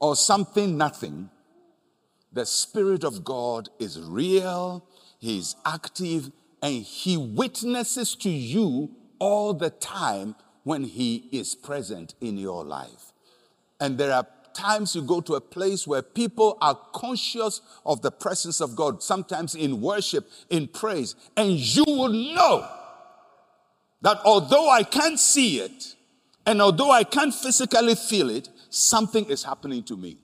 or 0.00 0.16
something 0.16 0.76
nothing, 0.76 1.30
the 2.32 2.46
Spirit 2.46 3.04
of 3.04 3.24
God 3.24 3.68
is 3.78 4.00
real, 4.00 4.86
He 5.18 5.38
is 5.38 5.56
active, 5.64 6.30
and 6.62 6.82
He 6.82 7.16
witnesses 7.16 8.14
to 8.16 8.30
you 8.30 8.90
all 9.18 9.54
the 9.54 9.70
time 9.70 10.36
when 10.64 10.84
He 10.84 11.28
is 11.32 11.54
present 11.54 12.14
in 12.20 12.36
your 12.36 12.64
life. 12.64 13.12
And 13.80 13.98
there 13.98 14.12
are 14.12 14.26
times 14.54 14.94
you 14.94 15.02
go 15.02 15.20
to 15.20 15.34
a 15.34 15.40
place 15.40 15.86
where 15.86 16.02
people 16.02 16.58
are 16.60 16.78
conscious 16.92 17.60
of 17.86 18.02
the 18.02 18.10
presence 18.10 18.60
of 18.60 18.74
God, 18.74 19.02
sometimes 19.02 19.54
in 19.54 19.80
worship, 19.80 20.28
in 20.50 20.66
praise, 20.66 21.14
and 21.36 21.52
you 21.52 21.84
will 21.86 22.08
know 22.08 22.68
that 24.02 24.18
although 24.24 24.68
I 24.68 24.82
can't 24.82 25.18
see 25.18 25.60
it, 25.60 25.94
and 26.46 26.62
although 26.62 26.90
I 26.90 27.04
can't 27.04 27.34
physically 27.34 27.94
feel 27.94 28.30
it, 28.30 28.48
something 28.70 29.24
is 29.26 29.42
happening 29.42 29.82
to 29.84 29.96
me. 29.96 30.18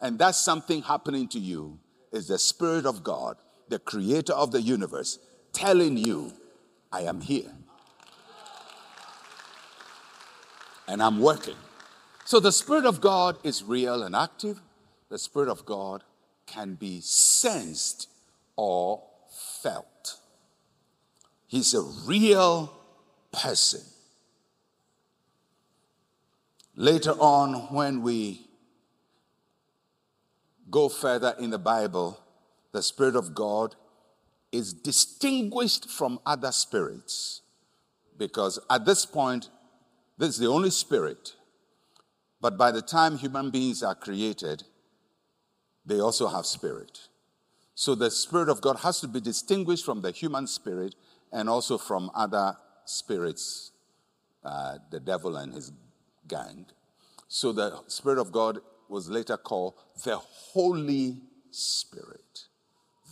And 0.00 0.18
that 0.18 0.34
something 0.34 0.82
happening 0.82 1.28
to 1.28 1.38
you 1.38 1.78
is 2.12 2.28
the 2.28 2.38
Spirit 2.38 2.86
of 2.86 3.02
God, 3.02 3.36
the 3.68 3.78
creator 3.78 4.32
of 4.32 4.52
the 4.52 4.60
universe, 4.60 5.18
telling 5.52 5.96
you, 5.96 6.32
I 6.92 7.02
am 7.02 7.20
here. 7.20 7.50
And 10.88 11.02
I'm 11.02 11.20
working. 11.20 11.56
So 12.24 12.40
the 12.40 12.52
Spirit 12.52 12.84
of 12.84 13.00
God 13.00 13.38
is 13.42 13.64
real 13.64 14.02
and 14.02 14.14
active. 14.14 14.60
The 15.08 15.18
Spirit 15.18 15.48
of 15.48 15.64
God 15.64 16.04
can 16.46 16.74
be 16.74 17.00
sensed 17.00 18.08
or 18.54 19.02
felt. 19.62 20.18
He's 21.46 21.74
a 21.74 21.82
real 21.82 22.72
person. 23.32 23.80
Later 26.78 27.12
on, 27.12 27.74
when 27.74 28.02
we 28.02 28.50
go 30.70 30.90
further 30.90 31.34
in 31.38 31.48
the 31.48 31.58
Bible, 31.58 32.20
the 32.72 32.82
Spirit 32.82 33.16
of 33.16 33.34
God 33.34 33.74
is 34.52 34.74
distinguished 34.74 35.88
from 35.88 36.20
other 36.26 36.52
spirits 36.52 37.40
because 38.18 38.58
at 38.68 38.84
this 38.84 39.06
point, 39.06 39.48
this 40.18 40.30
is 40.30 40.38
the 40.38 40.48
only 40.48 40.70
spirit. 40.70 41.34
But 42.42 42.58
by 42.58 42.70
the 42.72 42.82
time 42.82 43.16
human 43.16 43.50
beings 43.50 43.82
are 43.82 43.94
created, 43.94 44.62
they 45.86 45.98
also 46.00 46.28
have 46.28 46.44
spirit. 46.44 47.08
So 47.74 47.94
the 47.94 48.10
Spirit 48.10 48.50
of 48.50 48.60
God 48.60 48.80
has 48.80 49.00
to 49.00 49.08
be 49.08 49.20
distinguished 49.20 49.84
from 49.84 50.02
the 50.02 50.10
human 50.10 50.46
spirit 50.46 50.94
and 51.32 51.48
also 51.48 51.78
from 51.78 52.10
other 52.14 52.56
spirits, 52.84 53.72
uh, 54.44 54.76
the 54.90 55.00
devil 55.00 55.36
and 55.36 55.54
his 55.54 55.72
gang. 56.28 56.66
So 57.28 57.52
the 57.52 57.82
Spirit 57.88 58.18
of 58.18 58.32
God 58.32 58.60
was 58.88 59.08
later 59.08 59.36
called 59.36 59.74
the 60.04 60.16
Holy 60.16 61.18
Spirit. 61.50 62.44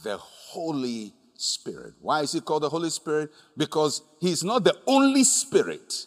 The 0.02 0.18
Holy 0.18 1.14
Spirit. 1.36 1.94
Why 2.00 2.20
is 2.22 2.32
he 2.32 2.40
called 2.40 2.62
the 2.62 2.68
Holy 2.68 2.90
Spirit? 2.90 3.30
Because 3.56 4.02
he's 4.20 4.44
not 4.44 4.64
the 4.64 4.76
only 4.86 5.24
spirit. 5.24 6.06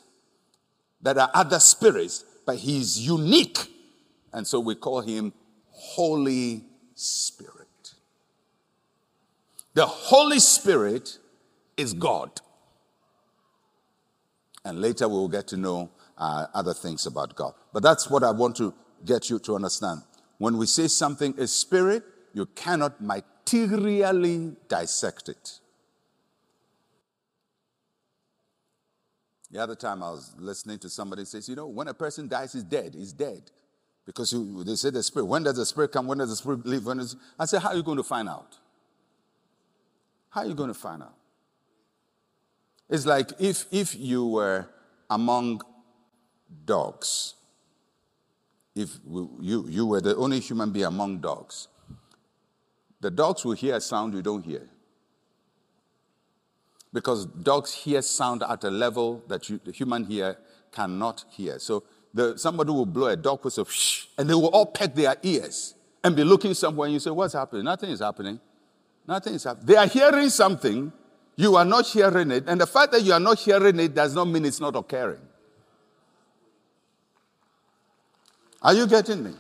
There 1.01 1.19
are 1.19 1.31
other 1.33 1.59
spirits, 1.59 2.23
but 2.45 2.57
he's 2.57 2.99
unique. 2.99 3.57
And 4.33 4.47
so 4.47 4.59
we 4.59 4.75
call 4.75 5.01
him 5.01 5.33
Holy 5.69 6.63
Spirit. 6.95 7.93
The 9.73 9.85
Holy 9.85 10.39
Spirit 10.39 11.19
is 11.75 11.93
God. 11.93 12.41
And 14.65 14.81
later 14.81 15.07
we 15.07 15.15
will 15.15 15.27
get 15.27 15.47
to 15.49 15.57
know 15.57 15.91
uh, 16.17 16.47
other 16.53 16.73
things 16.73 17.05
about 17.05 17.35
God. 17.35 17.53
But 17.73 17.83
that's 17.83 18.09
what 18.09 18.23
I 18.23 18.31
want 18.31 18.55
to 18.57 18.73
get 19.05 19.29
you 19.29 19.39
to 19.39 19.55
understand. 19.55 20.01
When 20.37 20.57
we 20.57 20.65
say 20.65 20.87
something 20.87 21.35
is 21.37 21.51
spirit, 21.53 22.03
you 22.33 22.45
cannot 22.47 23.01
materially 23.01 24.55
dissect 24.67 25.29
it. 25.29 25.59
The 29.49 29.59
other 29.59 29.75
time 29.75 30.03
I 30.03 30.11
was 30.11 30.33
listening 30.37 30.77
to 30.79 30.89
somebody 30.89 31.23
says, 31.25 31.47
you 31.47 31.55
know, 31.55 31.67
when 31.67 31.87
a 31.87 31.93
person 31.93 32.27
dies, 32.27 32.53
he's 32.53 32.63
dead. 32.63 32.93
He's 32.93 33.13
dead. 33.13 33.49
Because 34.05 34.33
you, 34.33 34.63
they 34.63 34.75
say 34.75 34.89
the 34.89 35.01
spirit. 35.03 35.25
When 35.25 35.43
does 35.43 35.55
the 35.55 35.65
spirit 35.65 35.91
come? 35.91 36.07
When 36.07 36.17
does 36.17 36.29
the 36.29 36.35
spirit 36.35 36.65
leave? 36.65 36.85
When 36.85 36.97
does, 36.97 37.15
I 37.39 37.45
said, 37.45 37.61
how 37.61 37.69
are 37.69 37.75
you 37.75 37.83
going 37.83 37.97
to 37.97 38.03
find 38.03 38.27
out? 38.27 38.57
How 40.29 40.41
are 40.41 40.47
you 40.47 40.53
going 40.53 40.69
to 40.69 40.79
find 40.79 41.01
out? 41.01 41.15
It's 42.89 43.05
like 43.05 43.31
if, 43.39 43.65
if 43.71 43.95
you 43.95 44.25
were 44.25 44.69
among 45.09 45.61
dogs. 46.65 47.35
If 48.75 48.99
you, 49.09 49.65
you 49.67 49.85
were 49.85 50.01
the 50.01 50.15
only 50.15 50.39
human 50.39 50.71
being 50.71 50.85
among 50.85 51.19
dogs, 51.19 51.67
the 52.99 53.11
dogs 53.11 53.43
will 53.43 53.53
hear 53.53 53.75
a 53.75 53.81
sound 53.81 54.13
you 54.13 54.21
don't 54.21 54.43
hear. 54.43 54.67
Because 56.93 57.25
dogs 57.25 57.73
hear 57.73 58.01
sound 58.01 58.43
at 58.43 58.63
a 58.63 58.71
level 58.71 59.23
that 59.27 59.49
you, 59.49 59.59
the 59.63 59.71
human 59.71 60.05
here 60.05 60.37
cannot 60.71 61.25
hear. 61.29 61.59
So 61.59 61.83
the, 62.13 62.37
somebody 62.37 62.71
will 62.71 62.85
blow 62.85 63.07
a 63.07 63.15
dog 63.15 63.43
whistle, 63.43 63.67
and 64.17 64.29
they 64.29 64.33
will 64.33 64.49
all 64.49 64.65
peck 64.65 64.95
their 64.95 65.15
ears 65.21 65.75
and 66.03 66.15
be 66.15 66.23
looking 66.23 66.53
somewhere, 66.53 66.85
and 66.85 66.93
you 66.93 66.99
say, 66.99 67.11
What's 67.11 67.33
happening? 67.33 67.65
Nothing 67.65 67.91
is 67.91 67.99
happening. 67.99 68.39
Nothing 69.07 69.35
is 69.35 69.43
happening. 69.43 69.65
They 69.65 69.75
are 69.75 69.87
hearing 69.87 70.29
something, 70.29 70.91
you 71.35 71.55
are 71.55 71.65
not 71.65 71.85
hearing 71.87 72.31
it, 72.31 72.45
and 72.47 72.59
the 72.59 72.67
fact 72.67 72.91
that 72.93 73.01
you 73.03 73.13
are 73.13 73.19
not 73.19 73.39
hearing 73.39 73.79
it 73.79 73.93
does 73.93 74.15
not 74.15 74.25
mean 74.25 74.45
it's 74.45 74.59
not 74.59 74.75
occurring. 74.75 75.26
Are 78.61 78.73
you 78.73 78.87
getting 78.87 79.23
me? 79.23 79.33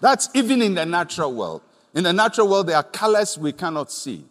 That's 0.00 0.28
even 0.34 0.62
in 0.62 0.74
the 0.74 0.86
natural 0.86 1.34
world. 1.34 1.62
In 1.94 2.04
the 2.04 2.12
natural 2.12 2.48
world, 2.48 2.68
there 2.68 2.76
are 2.76 2.82
colors 2.82 3.36
we 3.36 3.52
cannot 3.52 3.90
see. 3.90 4.24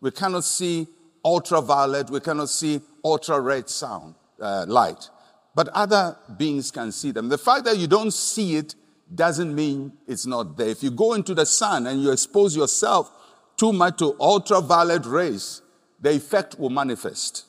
We 0.00 0.10
cannot 0.10 0.44
see 0.44 0.86
ultraviolet, 1.24 2.10
we 2.10 2.20
cannot 2.20 2.48
see 2.48 2.80
ultra 3.04 3.40
red 3.40 3.68
sound, 3.68 4.14
uh, 4.40 4.64
light. 4.68 5.10
But 5.54 5.68
other 5.68 6.16
beings 6.36 6.70
can 6.70 6.92
see 6.92 7.10
them. 7.10 7.28
The 7.28 7.38
fact 7.38 7.64
that 7.64 7.76
you 7.76 7.86
don't 7.86 8.12
see 8.12 8.56
it 8.56 8.74
doesn't 9.12 9.54
mean 9.54 9.92
it's 10.06 10.26
not 10.26 10.56
there. 10.56 10.68
If 10.68 10.82
you 10.82 10.90
go 10.90 11.14
into 11.14 11.34
the 11.34 11.44
sun 11.44 11.86
and 11.86 12.00
you 12.00 12.12
expose 12.12 12.56
yourself 12.56 13.10
too 13.56 13.72
much 13.72 13.98
to 13.98 14.16
ultraviolet 14.20 15.04
rays, 15.04 15.62
the 16.00 16.12
effect 16.12 16.58
will 16.58 16.70
manifest 16.70 17.44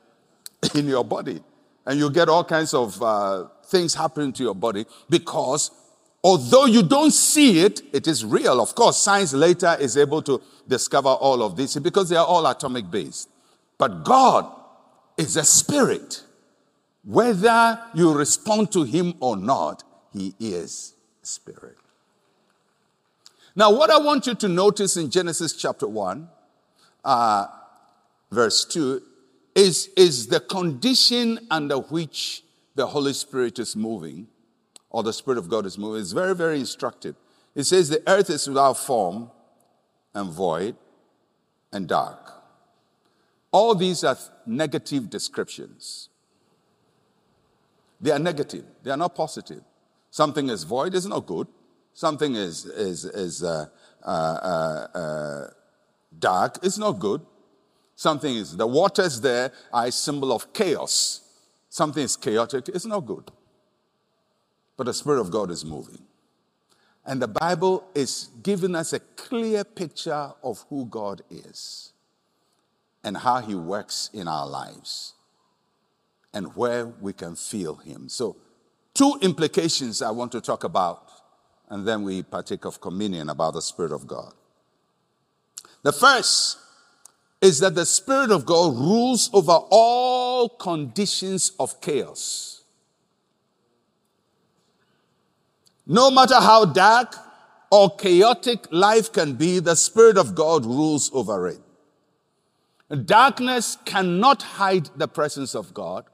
in 0.74 0.88
your 0.88 1.04
body. 1.04 1.42
And 1.86 1.98
you 1.98 2.10
get 2.10 2.28
all 2.28 2.44
kinds 2.44 2.74
of 2.74 3.00
uh, 3.02 3.44
things 3.70 3.94
happening 3.94 4.32
to 4.34 4.42
your 4.42 4.54
body 4.54 4.84
because 5.08 5.70
although 6.22 6.66
you 6.66 6.82
don't 6.82 7.12
see 7.12 7.60
it, 7.60 7.82
it 7.92 8.06
is 8.06 8.24
real. 8.24 8.60
Of 8.60 8.74
course, 8.74 8.98
science 8.98 9.32
later 9.32 9.76
is 9.80 9.96
able 9.96 10.22
to 10.22 10.42
discover 10.68 11.08
all 11.08 11.42
of 11.42 11.56
this 11.56 11.76
because 11.76 12.08
they 12.08 12.16
are 12.16 12.26
all 12.26 12.46
atomic 12.46 12.90
based. 12.90 13.28
But 13.78 14.04
God 14.04 14.50
is 15.16 15.36
a 15.36 15.44
spirit. 15.44 16.22
Whether 17.04 17.80
you 17.94 18.12
respond 18.12 18.72
to 18.72 18.84
him 18.84 19.14
or 19.20 19.36
not, 19.36 19.82
he 20.12 20.34
is 20.38 20.94
spirit. 21.22 21.76
Now, 23.56 23.72
what 23.72 23.90
I 23.90 23.98
want 23.98 24.26
you 24.26 24.34
to 24.36 24.48
notice 24.48 24.96
in 24.96 25.10
Genesis 25.10 25.54
chapter 25.54 25.86
1, 25.86 26.28
uh, 27.04 27.46
verse 28.30 28.64
2, 28.64 29.02
is, 29.54 29.90
is 29.96 30.28
the 30.28 30.40
condition 30.40 31.46
under 31.50 31.76
which 31.76 32.42
the 32.80 32.86
Holy 32.86 33.12
Spirit 33.12 33.58
is 33.58 33.76
moving, 33.76 34.26
or 34.88 35.02
the 35.02 35.12
Spirit 35.12 35.36
of 35.36 35.50
God 35.50 35.66
is 35.66 35.76
moving. 35.76 36.00
It's 36.00 36.12
very, 36.12 36.34
very 36.34 36.58
instructive. 36.58 37.14
It 37.54 37.64
says, 37.64 37.90
The 37.90 38.02
earth 38.06 38.30
is 38.30 38.48
without 38.48 38.78
form 38.78 39.30
and 40.14 40.30
void 40.30 40.76
and 41.74 41.86
dark. 41.86 42.32
All 43.52 43.74
these 43.74 44.02
are 44.02 44.16
negative 44.46 45.10
descriptions. 45.10 46.08
They 48.00 48.12
are 48.12 48.18
negative, 48.18 48.64
they 48.82 48.90
are 48.90 48.96
not 48.96 49.14
positive. 49.14 49.60
Something 50.10 50.48
is 50.48 50.64
void, 50.64 50.94
is 50.94 51.06
not 51.06 51.26
good. 51.26 51.48
Something 51.92 52.34
is, 52.34 52.64
is, 52.64 53.04
is 53.04 53.42
uh, 53.42 53.66
uh, 54.02 54.08
uh, 54.08 55.50
dark, 56.18 56.64
is 56.64 56.78
not 56.78 56.92
good. 56.92 57.20
Something 57.94 58.36
is, 58.36 58.56
the 58.56 58.66
waters 58.66 59.20
there 59.20 59.52
are 59.70 59.84
a 59.84 59.92
symbol 59.92 60.32
of 60.32 60.50
chaos. 60.54 61.26
Something 61.70 62.02
is 62.02 62.16
chaotic, 62.16 62.68
it's 62.68 62.84
not 62.84 63.06
good. 63.06 63.30
But 64.76 64.84
the 64.84 64.94
Spirit 64.94 65.20
of 65.20 65.30
God 65.30 65.50
is 65.50 65.64
moving. 65.64 66.02
And 67.06 67.22
the 67.22 67.28
Bible 67.28 67.84
is 67.94 68.28
giving 68.42 68.74
us 68.74 68.92
a 68.92 69.00
clear 69.00 69.62
picture 69.64 70.32
of 70.42 70.64
who 70.68 70.84
God 70.86 71.22
is 71.30 71.92
and 73.04 73.16
how 73.16 73.40
He 73.40 73.54
works 73.54 74.10
in 74.12 74.26
our 74.26 74.46
lives 74.48 75.14
and 76.34 76.54
where 76.56 76.86
we 76.86 77.12
can 77.12 77.36
feel 77.36 77.76
Him. 77.76 78.08
So, 78.08 78.36
two 78.92 79.14
implications 79.22 80.02
I 80.02 80.10
want 80.10 80.32
to 80.32 80.40
talk 80.40 80.64
about, 80.64 81.08
and 81.68 81.86
then 81.86 82.02
we 82.02 82.24
partake 82.24 82.64
of 82.64 82.80
communion 82.80 83.30
about 83.30 83.54
the 83.54 83.62
Spirit 83.62 83.92
of 83.92 84.06
God. 84.08 84.34
The 85.82 85.92
first 85.92 86.58
is 87.40 87.60
that 87.60 87.74
the 87.74 87.86
Spirit 87.86 88.30
of 88.30 88.44
God 88.44 88.76
rules 88.76 89.30
over 89.32 89.58
all 89.70 90.48
conditions 90.48 91.52
of 91.58 91.80
chaos. 91.80 92.62
No 95.86 96.10
matter 96.10 96.36
how 96.36 96.66
dark 96.66 97.16
or 97.70 97.94
chaotic 97.96 98.66
life 98.70 99.12
can 99.12 99.34
be, 99.34 99.58
the 99.58 99.74
Spirit 99.74 100.18
of 100.18 100.34
God 100.34 100.66
rules 100.66 101.10
over 101.14 101.48
it. 101.48 101.60
Darkness 103.06 103.78
cannot 103.84 104.42
hide 104.42 104.90
the 104.96 105.08
presence 105.08 105.54
of 105.54 105.72
God. 105.72 106.04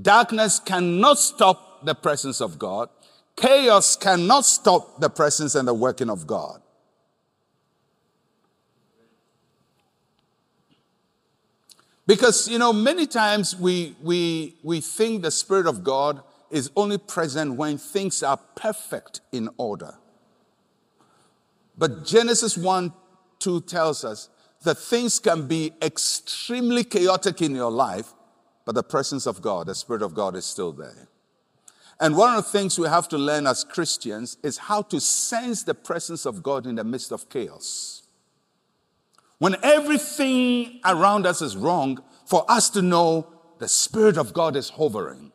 Darkness 0.00 0.58
cannot 0.58 1.18
stop 1.18 1.84
the 1.84 1.94
presence 1.94 2.40
of 2.40 2.58
God. 2.58 2.88
Chaos 3.36 3.96
cannot 3.96 4.44
stop 4.44 5.00
the 5.00 5.10
presence 5.10 5.54
and 5.54 5.68
the 5.68 5.74
working 5.74 6.10
of 6.10 6.26
God. 6.26 6.60
Because, 12.06 12.48
you 12.48 12.58
know, 12.58 12.72
many 12.72 13.06
times 13.06 13.56
we, 13.56 13.96
we, 14.00 14.54
we 14.62 14.80
think 14.80 15.22
the 15.22 15.30
Spirit 15.30 15.66
of 15.66 15.82
God 15.82 16.22
is 16.50 16.70
only 16.76 16.98
present 16.98 17.56
when 17.56 17.78
things 17.78 18.22
are 18.22 18.36
perfect 18.54 19.20
in 19.32 19.48
order. 19.56 19.94
But 21.76 22.04
Genesis 22.04 22.56
1 22.56 22.92
2 23.38 23.60
tells 23.62 24.04
us 24.04 24.30
that 24.62 24.78
things 24.78 25.18
can 25.18 25.46
be 25.46 25.72
extremely 25.82 26.84
chaotic 26.84 27.42
in 27.42 27.54
your 27.54 27.70
life, 27.70 28.14
but 28.64 28.74
the 28.74 28.82
presence 28.82 29.26
of 29.26 29.42
God, 29.42 29.66
the 29.66 29.74
Spirit 29.74 30.02
of 30.02 30.14
God, 30.14 30.36
is 30.36 30.46
still 30.46 30.72
there. 30.72 31.08
And 32.00 32.16
one 32.16 32.36
of 32.36 32.44
the 32.44 32.50
things 32.50 32.78
we 32.78 32.88
have 32.88 33.08
to 33.08 33.18
learn 33.18 33.46
as 33.46 33.64
Christians 33.64 34.36
is 34.42 34.58
how 34.58 34.82
to 34.82 35.00
sense 35.00 35.64
the 35.64 35.74
presence 35.74 36.24
of 36.24 36.42
God 36.42 36.66
in 36.66 36.76
the 36.76 36.84
midst 36.84 37.12
of 37.12 37.28
chaos. 37.28 38.05
When 39.38 39.56
everything 39.62 40.80
around 40.84 41.26
us 41.26 41.42
is 41.42 41.56
wrong, 41.56 42.02
for 42.24 42.44
us 42.50 42.70
to 42.70 42.82
know 42.82 43.26
the 43.58 43.68
Spirit 43.68 44.16
of 44.16 44.32
God 44.32 44.56
is 44.56 44.70
hovering, 44.70 45.32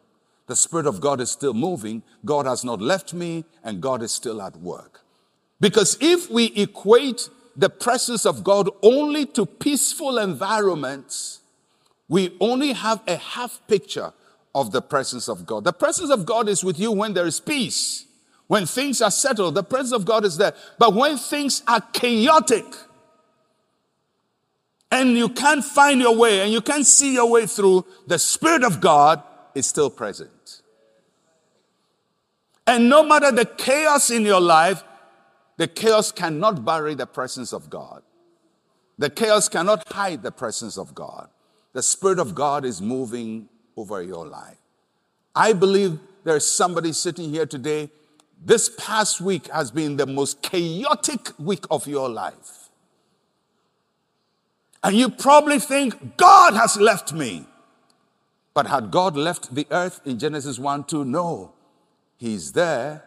the 0.47 0.55
Spirit 0.55 0.87
of 0.87 0.99
God 0.99 1.21
is 1.21 1.31
still 1.31 1.53
moving, 1.53 2.03
God 2.25 2.45
has 2.45 2.63
not 2.63 2.81
left 2.81 3.13
me, 3.13 3.45
and 3.63 3.81
God 3.81 4.01
is 4.01 4.11
still 4.11 4.41
at 4.41 4.57
work. 4.57 5.01
Because 5.59 5.97
if 6.01 6.29
we 6.29 6.45
equate 6.45 7.29
the 7.55 7.69
presence 7.69 8.25
of 8.25 8.43
God 8.43 8.69
only 8.81 9.25
to 9.27 9.45
peaceful 9.45 10.17
environments, 10.17 11.41
we 12.09 12.35
only 12.39 12.73
have 12.73 13.01
a 13.07 13.15
half 13.15 13.61
picture 13.67 14.11
of 14.53 14.71
the 14.71 14.81
presence 14.81 15.29
of 15.29 15.45
God. 15.45 15.63
The 15.63 15.73
presence 15.73 16.09
of 16.09 16.25
God 16.25 16.49
is 16.49 16.63
with 16.63 16.79
you 16.79 16.91
when 16.91 17.13
there 17.13 17.27
is 17.27 17.39
peace. 17.39 18.05
When 18.47 18.65
things 18.65 19.01
are 19.01 19.11
settled, 19.11 19.55
the 19.55 19.63
presence 19.63 19.93
of 19.93 20.03
God 20.03 20.25
is 20.25 20.35
there. 20.37 20.53
But 20.77 20.93
when 20.93 21.17
things 21.17 21.63
are 21.67 21.79
chaotic, 21.93 22.65
and 24.91 25.17
you 25.17 25.29
can't 25.29 25.63
find 25.63 26.01
your 26.01 26.15
way 26.15 26.41
and 26.41 26.51
you 26.51 26.61
can't 26.61 26.85
see 26.85 27.13
your 27.13 27.29
way 27.29 27.45
through, 27.45 27.85
the 28.07 28.19
Spirit 28.19 28.63
of 28.63 28.81
God 28.81 29.23
is 29.55 29.65
still 29.65 29.89
present. 29.89 30.61
And 32.67 32.89
no 32.89 33.03
matter 33.03 33.31
the 33.31 33.45
chaos 33.45 34.11
in 34.11 34.23
your 34.23 34.41
life, 34.41 34.83
the 35.57 35.67
chaos 35.67 36.11
cannot 36.11 36.65
bury 36.65 36.93
the 36.95 37.05
presence 37.05 37.53
of 37.53 37.69
God. 37.69 38.03
The 38.97 39.09
chaos 39.09 39.49
cannot 39.49 39.87
hide 39.91 40.23
the 40.23 40.31
presence 40.31 40.77
of 40.77 40.93
God. 40.93 41.29
The 41.73 41.81
Spirit 41.81 42.19
of 42.19 42.35
God 42.35 42.65
is 42.65 42.81
moving 42.81 43.47
over 43.77 44.01
your 44.01 44.27
life. 44.27 44.57
I 45.33 45.53
believe 45.53 45.99
there's 46.23 46.45
somebody 46.45 46.91
sitting 46.91 47.29
here 47.29 47.45
today. 47.45 47.89
This 48.43 48.69
past 48.77 49.21
week 49.21 49.47
has 49.47 49.71
been 49.71 49.97
the 49.97 50.05
most 50.05 50.41
chaotic 50.41 51.31
week 51.39 51.65
of 51.71 51.87
your 51.87 52.09
life. 52.09 52.69
And 54.83 54.95
you 54.95 55.09
probably 55.09 55.59
think, 55.59 56.17
God 56.17 56.53
has 56.53 56.77
left 56.77 57.13
me. 57.13 57.45
But 58.53 58.67
had 58.67 58.91
God 58.91 59.15
left 59.15 59.53
the 59.53 59.67
earth 59.71 60.01
in 60.05 60.19
Genesis 60.19 60.59
1 60.59 60.85
2? 60.85 61.05
No. 61.05 61.53
He's 62.17 62.51
there. 62.51 63.03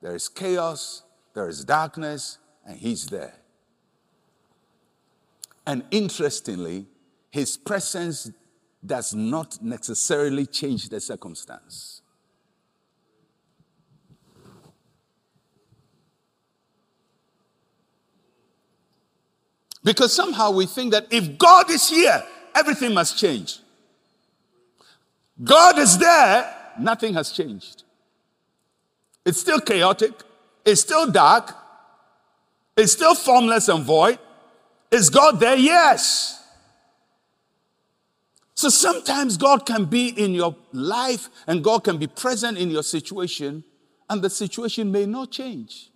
There 0.00 0.14
is 0.14 0.28
chaos, 0.28 1.02
there 1.32 1.48
is 1.48 1.64
darkness, 1.64 2.38
and 2.66 2.78
He's 2.78 3.06
there. 3.06 3.34
And 5.66 5.82
interestingly, 5.90 6.86
His 7.30 7.56
presence 7.56 8.30
does 8.84 9.14
not 9.14 9.62
necessarily 9.62 10.44
change 10.44 10.90
the 10.90 11.00
circumstance. 11.00 11.93
Because 19.84 20.14
somehow 20.14 20.50
we 20.50 20.64
think 20.64 20.92
that 20.92 21.06
if 21.10 21.36
God 21.36 21.70
is 21.70 21.88
here, 21.88 22.24
everything 22.54 22.94
must 22.94 23.18
change. 23.18 23.58
God 25.42 25.78
is 25.78 25.98
there, 25.98 26.56
nothing 26.78 27.12
has 27.14 27.30
changed. 27.30 27.82
It's 29.26 29.40
still 29.40 29.60
chaotic, 29.60 30.12
it's 30.64 30.80
still 30.80 31.10
dark, 31.10 31.54
it's 32.76 32.92
still 32.92 33.14
formless 33.14 33.68
and 33.68 33.84
void. 33.84 34.18
Is 34.90 35.10
God 35.10 35.38
there? 35.40 35.56
Yes. 35.56 36.42
So 38.54 38.68
sometimes 38.68 39.36
God 39.36 39.66
can 39.66 39.84
be 39.84 40.08
in 40.08 40.32
your 40.32 40.56
life 40.72 41.28
and 41.46 41.62
God 41.62 41.84
can 41.84 41.98
be 41.98 42.06
present 42.06 42.56
in 42.56 42.70
your 42.70 42.84
situation, 42.84 43.64
and 44.08 44.22
the 44.22 44.30
situation 44.30 44.92
may 44.92 45.04
not 45.04 45.30
change. 45.30 45.90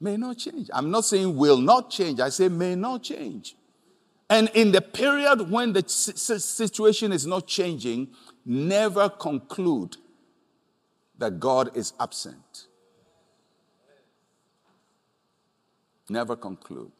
May 0.00 0.16
not 0.16 0.38
change. 0.38 0.70
I'm 0.72 0.90
not 0.90 1.04
saying 1.04 1.36
will 1.36 1.58
not 1.58 1.90
change, 1.90 2.20
I 2.20 2.30
say 2.30 2.48
may 2.48 2.74
not 2.74 3.02
change. 3.02 3.54
And 4.30 4.48
in 4.54 4.72
the 4.72 4.80
period 4.80 5.50
when 5.50 5.72
the 5.72 5.86
situation 5.86 7.12
is 7.12 7.26
not 7.26 7.46
changing, 7.46 8.08
never 8.44 9.08
conclude 9.08 9.96
that 11.18 11.40
God 11.40 11.76
is 11.76 11.92
absent. 12.00 12.66
Never 16.08 16.34
conclude. 16.36 16.92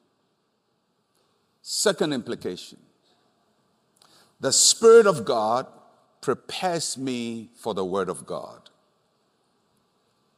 Second 1.63 2.13
implication 2.13 2.79
the 4.41 4.53
Spirit 4.53 5.07
of 5.07 5.25
God 5.25 5.67
prepares 6.23 6.97
me 6.97 7.51
for 7.55 7.75
the 7.75 7.85
Word 7.85 8.09
of 8.09 8.27
God. 8.27 8.71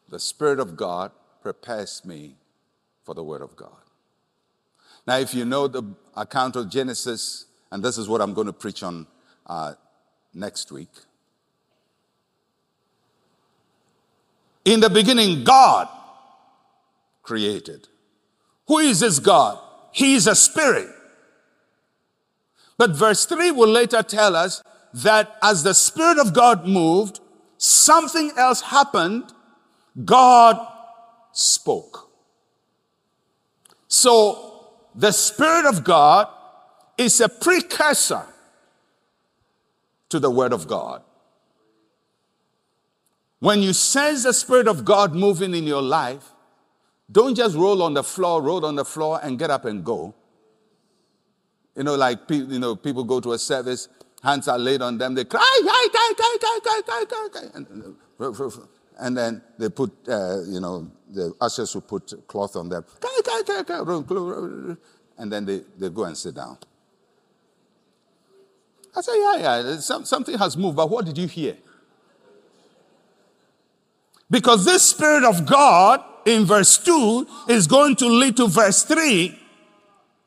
The 0.08 0.18
Spirit 0.18 0.58
of 0.58 0.76
God 0.76 1.12
prepares 1.40 2.04
me 2.04 2.36
for 3.04 3.14
the 3.14 3.22
Word 3.22 3.42
of 3.42 3.56
God. 3.56 3.70
Now, 5.06 5.18
if 5.18 5.34
you 5.34 5.44
know 5.44 5.68
the 5.68 5.82
account 6.16 6.56
of 6.56 6.70
Genesis, 6.70 7.46
and 7.70 7.82
this 7.82 7.98
is 7.98 8.08
what 8.08 8.20
I'm 8.20 8.34
going 8.34 8.46
to 8.46 8.52
preach 8.52 8.82
on 8.82 9.06
uh, 9.46 9.74
next 10.32 10.70
week. 10.70 10.90
In 14.64 14.80
the 14.80 14.90
beginning, 14.90 15.42
God 15.42 15.88
created. 17.22 17.88
Who 18.68 18.78
is 18.78 19.00
this 19.00 19.18
God? 19.18 19.58
He 19.92 20.14
is 20.14 20.26
a 20.26 20.34
spirit. 20.34 20.88
But 22.78 22.90
verse 22.90 23.26
3 23.26 23.50
will 23.50 23.68
later 23.68 24.02
tell 24.02 24.36
us 24.36 24.62
that 24.94 25.36
as 25.42 25.62
the 25.62 25.74
Spirit 25.74 26.18
of 26.18 26.32
God 26.32 26.66
moved, 26.66 27.20
something 27.58 28.32
else 28.36 28.60
happened. 28.60 29.32
God 30.04 30.66
spoke. 31.32 32.11
So 33.92 34.70
the 34.94 35.12
Spirit 35.12 35.66
of 35.66 35.84
God 35.84 36.26
is 36.96 37.20
a 37.20 37.28
precursor 37.28 38.24
to 40.08 40.18
the 40.18 40.30
Word 40.30 40.54
of 40.54 40.66
God. 40.66 41.02
When 43.40 43.60
you 43.60 43.74
sense 43.74 44.22
the 44.22 44.32
Spirit 44.32 44.66
of 44.66 44.86
God 44.86 45.14
moving 45.14 45.54
in 45.54 45.66
your 45.66 45.82
life, 45.82 46.30
don't 47.10 47.34
just 47.34 47.54
roll 47.54 47.82
on 47.82 47.92
the 47.92 48.02
floor, 48.02 48.40
roll 48.40 48.64
on 48.64 48.76
the 48.76 48.84
floor, 48.86 49.20
and 49.22 49.38
get 49.38 49.50
up 49.50 49.66
and 49.66 49.84
go. 49.84 50.14
You 51.76 51.82
know, 51.82 51.94
like 51.94 52.20
you 52.30 52.58
know, 52.58 52.74
people 52.74 53.04
go 53.04 53.20
to 53.20 53.34
a 53.34 53.38
service, 53.38 53.88
hands 54.22 54.48
are 54.48 54.58
laid 54.58 54.80
on 54.80 54.96
them, 54.96 55.14
they 55.14 55.26
cry, 55.26 55.60
and 58.98 59.16
then 59.18 59.42
they 59.58 59.68
put, 59.68 59.92
uh, 60.08 60.40
you 60.44 60.60
know, 60.60 60.90
the 61.12 61.34
ushers 61.40 61.74
will 61.74 61.82
put 61.82 62.26
cloth 62.26 62.56
on 62.56 62.68
them, 62.68 62.84
and 65.18 65.32
then 65.32 65.44
they, 65.44 65.62
they 65.78 65.88
go 65.88 66.04
and 66.04 66.16
sit 66.16 66.34
down. 66.34 66.58
I 68.94 69.00
say, 69.00 69.18
yeah, 69.18 69.36
yeah, 69.36 69.76
something 69.78 70.36
has 70.36 70.56
moved, 70.56 70.76
but 70.76 70.90
what 70.90 71.06
did 71.06 71.16
you 71.16 71.26
hear? 71.26 71.56
Because 74.30 74.64
this 74.64 74.82
Spirit 74.82 75.24
of 75.24 75.46
God 75.46 76.02
in 76.24 76.44
verse 76.44 76.78
2 76.78 77.26
is 77.48 77.66
going 77.66 77.96
to 77.96 78.06
lead 78.06 78.36
to 78.38 78.48
verse 78.48 78.82
3, 78.82 79.38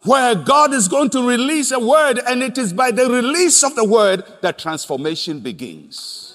where 0.02 0.36
God 0.36 0.74
is 0.74 0.88
going 0.88 1.10
to 1.12 1.28
release 1.28 1.72
a 1.72 1.80
word, 1.80 2.20
and 2.28 2.44
it 2.44 2.58
is 2.58 2.74
by 2.74 2.92
the 2.92 3.10
release 3.10 3.64
of 3.64 3.76
the 3.76 3.84
word 3.84 4.24
that 4.42 4.60
transformation 4.60 5.40
begins. 5.40 6.35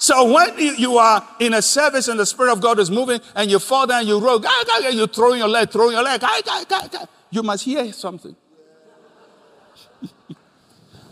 So 0.00 0.32
when 0.32 0.58
you 0.78 0.96
are 0.96 1.28
in 1.40 1.52
a 1.52 1.60
service 1.60 2.08
and 2.08 2.18
the 2.18 2.24
Spirit 2.24 2.52
of 2.52 2.62
God 2.62 2.78
is 2.78 2.90
moving 2.90 3.20
and 3.36 3.50
you 3.50 3.58
fall 3.58 3.86
down, 3.86 4.06
you 4.06 4.18
roll, 4.18 4.42
you 4.90 5.06
throw 5.06 5.34
your 5.34 5.46
leg, 5.46 5.70
throw 5.70 5.90
your 5.90 6.02
leg, 6.02 6.24
you 7.28 7.42
must 7.42 7.64
hear 7.64 7.92
something. 7.92 8.34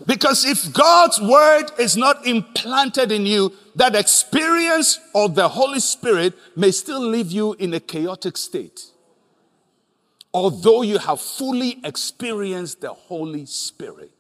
Because 0.06 0.46
if 0.46 0.72
God's 0.72 1.20
word 1.20 1.66
is 1.78 1.98
not 1.98 2.26
implanted 2.26 3.12
in 3.12 3.26
you, 3.26 3.52
that 3.76 3.94
experience 3.94 4.98
of 5.14 5.34
the 5.34 5.48
Holy 5.48 5.80
Spirit 5.80 6.32
may 6.56 6.70
still 6.70 7.06
leave 7.06 7.30
you 7.30 7.52
in 7.58 7.74
a 7.74 7.80
chaotic 7.80 8.38
state. 8.38 8.86
Although 10.32 10.80
you 10.80 10.96
have 10.96 11.20
fully 11.20 11.78
experienced 11.84 12.80
the 12.80 12.94
Holy 12.94 13.44
Spirit. 13.44 14.17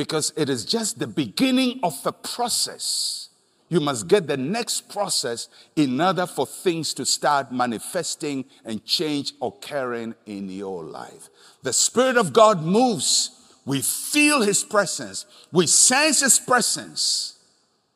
Because 0.00 0.32
it 0.34 0.48
is 0.48 0.64
just 0.64 0.98
the 0.98 1.06
beginning 1.06 1.78
of 1.82 1.94
a 2.06 2.12
process. 2.12 3.28
You 3.68 3.80
must 3.80 4.08
get 4.08 4.26
the 4.26 4.38
next 4.38 4.88
process 4.88 5.48
in 5.76 6.00
order 6.00 6.24
for 6.26 6.46
things 6.46 6.94
to 6.94 7.04
start 7.04 7.52
manifesting 7.52 8.46
and 8.64 8.82
change 8.86 9.34
occurring 9.42 10.14
in 10.24 10.48
your 10.48 10.84
life. 10.84 11.28
The 11.62 11.74
Spirit 11.74 12.16
of 12.16 12.32
God 12.32 12.62
moves 12.62 13.32
we 13.66 13.82
feel 13.82 14.40
his 14.40 14.64
presence. 14.64 15.26
We 15.52 15.66
sense 15.66 16.20
his 16.20 16.38
presence. 16.38 17.38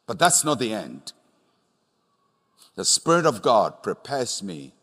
But 0.06 0.18
that's 0.18 0.44
not 0.44 0.58
the 0.58 0.74
end. 0.74 1.14
The 2.74 2.84
Spirit 2.84 3.24
of 3.24 3.40
God 3.40 3.82
prepares 3.82 4.42
me 4.42 4.74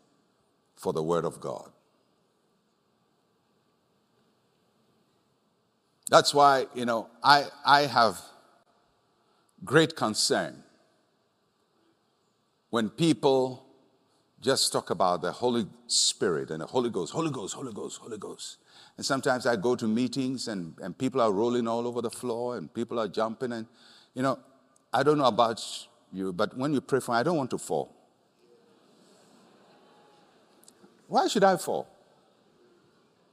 for 0.75 0.91
the 0.91 1.03
Word 1.03 1.25
of 1.25 1.39
God. 1.39 1.69
That's 6.11 6.33
why, 6.33 6.67
you 6.75 6.85
know, 6.85 7.07
I, 7.23 7.45
I 7.65 7.83
have 7.83 8.19
great 9.63 9.95
concern 9.95 10.61
when 12.69 12.89
people 12.89 13.65
just 14.41 14.73
talk 14.73 14.89
about 14.89 15.21
the 15.21 15.31
Holy 15.31 15.65
Spirit 15.87 16.51
and 16.51 16.59
the 16.59 16.65
Holy 16.65 16.89
Ghost, 16.89 17.13
Holy 17.13 17.31
Ghost, 17.31 17.53
Holy 17.53 17.71
Ghost, 17.71 18.01
Holy 18.01 18.17
Ghost. 18.17 18.57
And 18.97 19.05
sometimes 19.05 19.45
I 19.45 19.55
go 19.55 19.73
to 19.77 19.87
meetings 19.87 20.49
and, 20.49 20.73
and 20.81 20.97
people 20.97 21.21
are 21.21 21.31
rolling 21.31 21.65
all 21.65 21.87
over 21.87 22.01
the 22.01 22.09
floor 22.09 22.57
and 22.57 22.73
people 22.73 22.99
are 22.99 23.07
jumping. 23.07 23.53
And, 23.53 23.65
you 24.13 24.21
know, 24.21 24.37
I 24.91 25.03
don't 25.03 25.17
know 25.17 25.25
about 25.25 25.63
you, 26.11 26.33
but 26.33 26.57
when 26.57 26.73
you 26.73 26.81
pray 26.81 26.99
for 26.99 27.13
me, 27.13 27.19
I 27.19 27.23
don't 27.23 27.37
want 27.37 27.51
to 27.51 27.57
fall. 27.57 27.95
Why 31.07 31.29
should 31.29 31.45
I 31.45 31.55
fall? 31.55 31.87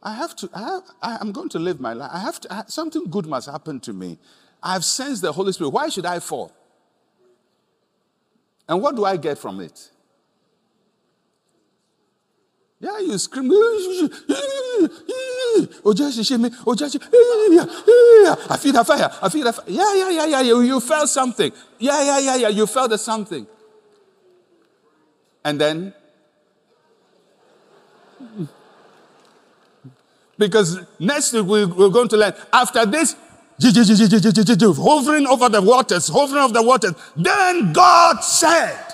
I 0.09 0.15
have 0.15 0.35
to, 0.37 0.49
I 0.55 0.61
have, 0.61 0.83
I, 1.03 1.19
am 1.21 1.33
going 1.33 1.51
to 1.51 1.59
live 1.59 1.81
my 1.81 1.93
life. 1.93 2.11
I 2.11 2.21
have 2.21 2.41
to, 2.41 2.51
I, 2.51 2.65
something 2.67 3.05
good 3.11 3.27
must 3.27 3.47
happen 3.47 3.79
to 3.81 3.93
me. 3.93 4.17
I 4.63 4.73
have 4.73 4.83
sensed 4.83 5.21
the 5.21 5.31
Holy 5.33 5.53
Spirit. 5.53 5.69
Why 5.69 5.91
should 5.91 6.07
I 6.07 6.19
fall? 6.19 6.51
And 8.67 8.81
what 8.81 8.97
do 8.97 9.05
I 9.05 9.19
get 9.19 9.37
from 9.37 9.61
it? 9.61 9.91
Yeah, 12.81 12.99
you 13.01 13.19
scream. 13.19 13.51
Oh, 15.85 15.93
just 15.93 16.33
Oh, 16.67 16.75
just 16.75 16.97
I 16.97 18.57
feel 18.57 18.73
the 18.73 18.85
fire. 18.87 19.11
I 19.21 19.29
feel 19.29 19.45
the 19.45 19.53
fire. 19.53 19.65
Yeah, 19.67 19.95
yeah, 19.95 20.11
yeah, 20.11 20.27
yeah. 20.27 20.41
You, 20.41 20.63
you 20.63 20.81
felt 20.81 21.11
something. 21.11 21.53
Yeah, 21.79 22.03
yeah, 22.03 22.19
yeah, 22.19 22.37
yeah. 22.37 22.49
You 22.49 22.67
felt 22.67 22.89
the 22.91 22.97
something. 22.99 23.47
And 25.45 25.61
then, 25.61 25.93
because 30.39 30.81
next 30.99 31.33
week 31.33 31.75
we're 31.77 31.89
going 31.89 32.09
to 32.09 32.17
learn 32.17 32.33
after 32.53 32.87
this, 32.87 33.17
hovering 33.61 35.27
over 35.27 35.49
the 35.49 35.61
waters, 35.61 36.09
hovering 36.09 36.45
over 36.45 36.55
the 36.55 36.63
waters. 36.63 36.93
Then 37.17 37.73
God 37.73 38.21
said. 38.21 38.85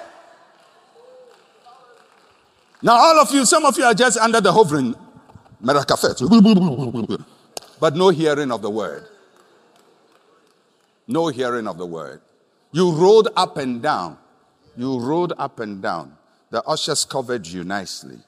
Now, 2.83 2.97
all 2.97 3.21
of 3.21 3.31
you, 3.33 3.45
some 3.47 3.65
of 3.65 3.79
you 3.79 3.85
are 3.85 3.95
just 3.95 4.19
under 4.19 4.41
the 4.41 4.53
hovering. 4.53 4.95
But 7.81 7.97
no 7.97 8.09
hearing 8.11 8.51
of 8.51 8.61
the 8.63 8.71
word. 8.71 9.09
No 11.07 11.29
hearing 11.29 11.67
of 11.67 11.79
the 11.79 11.87
word. 11.87 12.21
You 12.73 12.93
rode 12.93 13.29
up 13.37 13.57
and 13.57 13.83
down. 13.83 14.19
You 14.77 14.99
rode 14.99 15.33
up 15.39 15.61
and 15.61 15.81
down. 15.81 16.17
The 16.51 16.63
ushers 16.65 17.05
covered 17.05 17.47
you 17.47 17.65
nicely. 17.65 18.19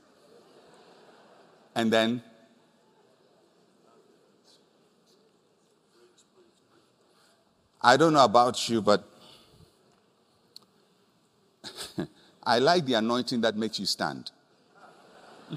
And 1.75 1.93
then 1.93 2.23
I 7.87 7.97
don't 7.97 8.13
know 8.15 8.25
about 8.25 8.69
you, 8.69 8.83
but 8.83 9.05
I 12.43 12.59
like 12.59 12.85
the 12.85 12.95
anointing 12.95 13.43
that 13.43 13.57
makes 13.57 13.79
you 13.79 13.87
stand. 13.87 14.33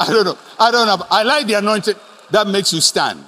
I 0.00 0.06
don't 0.06 0.24
know. 0.24 0.38
I 0.58 0.70
don't 0.70 0.86
know. 0.86 1.06
I 1.10 1.22
like 1.22 1.48
the 1.48 1.52
anointing 1.52 1.96
that 2.30 2.46
makes 2.46 2.72
you 2.72 2.80
stand. 2.80 3.22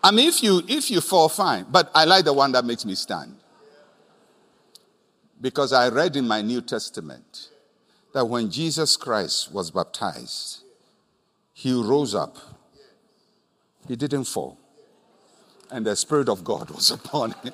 I 0.00 0.12
mean, 0.12 0.28
if 0.28 0.44
you 0.44 0.62
if 0.68 0.92
you 0.92 1.00
fall, 1.00 1.28
fine. 1.28 1.66
But 1.68 1.90
I 1.92 2.04
like 2.04 2.24
the 2.24 2.32
one 2.32 2.52
that 2.52 2.64
makes 2.64 2.84
me 2.84 2.94
stand. 2.94 3.34
Because 5.40 5.72
I 5.72 5.88
read 5.88 6.14
in 6.14 6.28
my 6.28 6.40
New 6.40 6.60
Testament 6.60 7.48
that 8.12 8.24
when 8.24 8.48
Jesus 8.48 8.96
Christ 8.96 9.52
was 9.52 9.72
baptized, 9.72 10.60
he 11.52 11.72
rose 11.72 12.14
up. 12.14 12.36
He 13.88 13.96
didn't 13.96 14.24
fall. 14.24 14.58
And 15.70 15.84
the 15.84 15.96
Spirit 15.96 16.28
of 16.28 16.44
God 16.44 16.70
was 16.70 16.90
upon 16.98 17.32
him. 17.32 17.52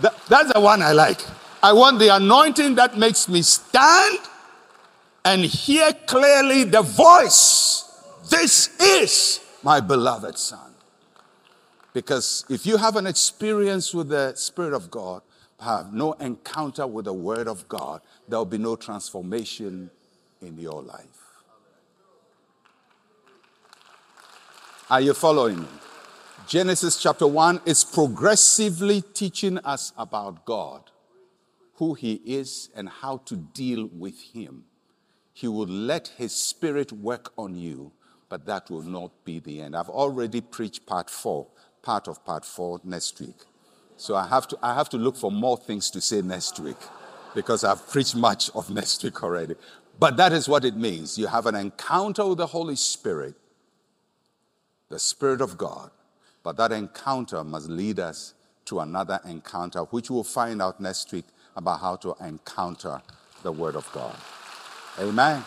that, 0.00 0.14
that's 0.28 0.52
the 0.52 0.60
one 0.60 0.82
I 0.82 0.92
like. 0.92 1.20
I 1.62 1.72
want 1.72 1.98
the 1.98 2.14
anointing 2.14 2.76
that 2.76 2.96
makes 2.96 3.28
me 3.28 3.42
stand 3.42 4.18
and 5.24 5.42
hear 5.44 5.92
clearly 6.06 6.64
the 6.64 6.82
voice. 6.82 7.84
This 8.30 8.78
is 8.80 9.40
my 9.62 9.80
beloved 9.80 10.38
Son. 10.38 10.72
Because 11.92 12.44
if 12.48 12.64
you 12.64 12.76
have 12.76 12.96
an 12.96 13.06
experience 13.06 13.92
with 13.92 14.08
the 14.08 14.34
Spirit 14.36 14.72
of 14.72 14.90
God, 14.90 15.22
have 15.60 15.92
no 15.92 16.12
encounter 16.14 16.86
with 16.86 17.06
the 17.06 17.12
Word 17.12 17.48
of 17.48 17.68
God, 17.68 18.00
there 18.28 18.38
will 18.38 18.46
be 18.46 18.58
no 18.58 18.76
transformation 18.76 19.90
in 20.40 20.56
your 20.58 20.82
life. 20.82 21.17
Are 24.90 25.02
you 25.02 25.12
following 25.12 25.60
me? 25.60 25.68
Genesis 26.46 26.96
chapter 26.96 27.26
1 27.26 27.60
is 27.66 27.84
progressively 27.84 29.02
teaching 29.02 29.58
us 29.58 29.92
about 29.98 30.46
God, 30.46 30.90
who 31.74 31.92
He 31.92 32.22
is, 32.24 32.70
and 32.74 32.88
how 32.88 33.18
to 33.26 33.36
deal 33.36 33.90
with 33.92 34.18
Him. 34.32 34.64
He 35.34 35.46
will 35.46 35.66
let 35.66 36.08
His 36.16 36.34
Spirit 36.34 36.90
work 36.90 37.34
on 37.36 37.54
you, 37.54 37.92
but 38.30 38.46
that 38.46 38.70
will 38.70 38.82
not 38.82 39.10
be 39.26 39.40
the 39.40 39.60
end. 39.60 39.76
I've 39.76 39.90
already 39.90 40.40
preached 40.40 40.86
part 40.86 41.10
four, 41.10 41.48
part 41.82 42.08
of 42.08 42.24
part 42.24 42.46
four 42.46 42.80
next 42.82 43.20
week. 43.20 43.36
So 43.98 44.16
I 44.16 44.26
have 44.26 44.48
to, 44.48 44.58
I 44.62 44.72
have 44.72 44.88
to 44.88 44.96
look 44.96 45.18
for 45.18 45.30
more 45.30 45.58
things 45.58 45.90
to 45.90 46.00
say 46.00 46.22
next 46.22 46.58
week 46.60 46.78
because 47.34 47.62
I've 47.62 47.86
preached 47.90 48.16
much 48.16 48.48
of 48.54 48.70
next 48.70 49.04
week 49.04 49.22
already. 49.22 49.56
But 49.98 50.16
that 50.16 50.32
is 50.32 50.48
what 50.48 50.64
it 50.64 50.78
means. 50.78 51.18
You 51.18 51.26
have 51.26 51.44
an 51.44 51.56
encounter 51.56 52.26
with 52.26 52.38
the 52.38 52.46
Holy 52.46 52.76
Spirit, 52.76 53.34
the 54.88 54.98
Spirit 54.98 55.40
of 55.40 55.58
God, 55.58 55.90
But 56.42 56.56
that 56.56 56.72
encounter 56.72 57.44
must 57.44 57.68
lead 57.68 57.98
us 57.98 58.34
to 58.66 58.80
another 58.80 59.20
encounter, 59.26 59.80
which 59.80 60.10
we'll 60.10 60.24
find 60.24 60.62
out 60.62 60.80
next 60.80 61.12
week 61.12 61.26
about 61.56 61.80
how 61.80 61.96
to 61.96 62.14
encounter 62.20 63.02
the 63.42 63.52
Word 63.52 63.76
of 63.76 63.90
God. 63.92 64.14
Amen. 64.98 65.44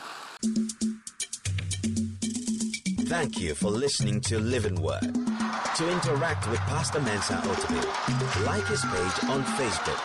Thank 3.08 3.40
you 3.40 3.56
for 3.56 3.72
listening 3.72 4.22
to 4.22 4.40
Living 4.40 4.82
Word. 4.82 5.02
To 5.02 5.90
interact 5.90 6.50
with 6.50 6.60
Pastor 6.60 7.02
Mensa 7.02 7.34
Otabil, 7.34 8.46
like 8.46 8.66
his 8.68 8.82
page 8.82 9.30
on 9.30 9.44
Facebook. 9.58 10.00